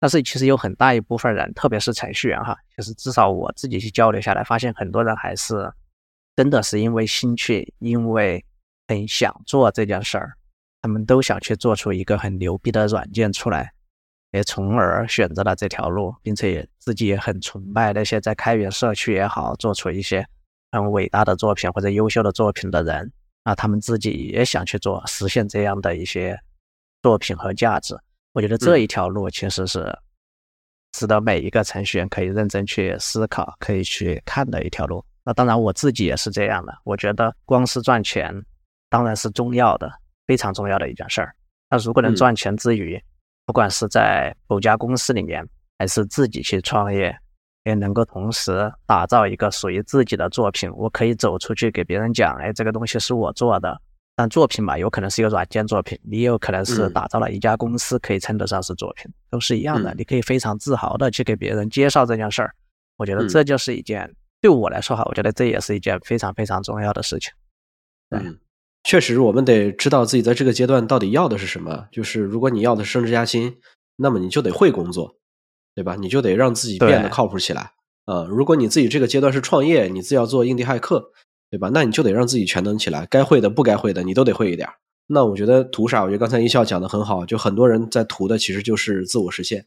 [0.00, 5.72] 但是其实有很大一部分人，特别是程序员哈，就是至少我自己去交流下来，发现很多人还是
[6.36, 8.44] 真的是因为兴趣，因为
[8.86, 10.34] 很想做这件事儿，
[10.80, 13.72] 他们都想去做出一个很牛逼的软件出来。
[14.30, 20.22] 也从而选择了这条路，并且也自己也很崇拜那些在开源社区也好，做出一些
[20.70, 23.10] 很伟大的作品或者优秀的作品的人。
[23.44, 26.38] 啊他们自己也想去做，实现这样的一些
[27.02, 27.98] 作品和价值。
[28.38, 29.92] 我觉得这一条路其实是
[30.92, 35.04] 值得每一个程序员可以认真去思考、可以去看的一条路。
[35.24, 36.72] 那当然，我自己也是这样的。
[36.84, 38.32] 我觉得光是赚钱
[38.88, 39.90] 当然是重要的，
[40.24, 41.34] 非常重要的一件事儿。
[41.68, 42.96] 那如果能赚钱之余，
[43.44, 45.44] 不管是在某家公司里面，
[45.76, 47.12] 还是自己去创业，
[47.64, 50.70] 也能够同时打造一个属于自己的作品。
[50.76, 53.82] 我可以走出去给别人讲，哎，这个东西是我做的。
[54.18, 59.94] 但作品嘛，有可能是一个软件作品，你也有可能是打造了一家公司，可以称得上是作品，都是一样的。
[59.96, 62.52] 你可以非常自豪的去给别人介绍这件事儿。
[62.96, 67.32] 我觉得这就是一件对我来说哈，我觉得这也是一件非常非常重要的事情。
[68.10, 68.40] 嗯。
[68.82, 71.86] 确实，我们得知道自己在这个阶段到底要的是什么。
[71.92, 73.56] 就是如果你要的是升职加薪，
[73.96, 75.14] 那么你就得会工作，
[75.76, 75.94] 对吧？
[75.94, 77.70] 你就得让自己变得靠谱起来。
[78.06, 81.12] 呃，如果你自己这个阶段是创业，你自己要做印第骇客，
[81.50, 81.70] 对吧？
[81.72, 84.68] 那你就得让自己全能起来，该会的、不该会的，你都得会一点。
[85.06, 86.02] 那我觉得图啥？
[86.02, 89.66] 我觉得刚才一笑讲的很好，就很多人在图的其实就是自我实现。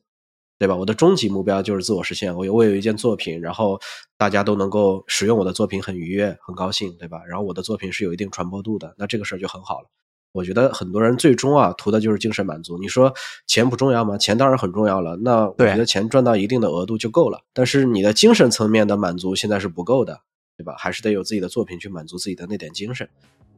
[0.60, 0.76] 对吧？
[0.76, 2.38] 我的终极目标就是自我实现。
[2.38, 3.80] 我有我有一件作品，然后
[4.16, 7.24] 大家都能够使用我的作品，很愉悦，很高兴，对吧？
[7.28, 9.88] 然后我的作品是有一定传播度的，那这个事儿就很好了。
[10.34, 12.78] 我觉得很多人最终啊图的就是精神满足。
[12.78, 13.12] 你说
[13.48, 14.20] 钱不重要吗？
[14.20, 15.16] 钱当然很重要了。
[15.16, 17.40] 那我觉得钱赚到一定的额度就够了。
[17.56, 20.22] 但是你的精神层面的满足现在是不够的，
[20.62, 20.76] 对吧？
[20.78, 23.10] 还是得有自己的作品去满足自己的那点精神。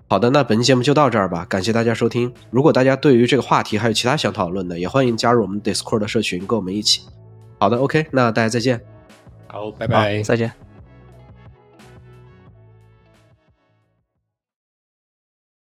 [0.07, 2.33] 好的，那本期节目就到这儿吧，感谢大家收听。
[2.49, 7.01] 如果大家对于这个话题还有其他想讨论的，也欢迎加入我们 Discord 的社群，跟我们一起。
[7.59, 8.79] 好的，OK，那大家再见。
[9.47, 10.62] 好，拜拜，再见。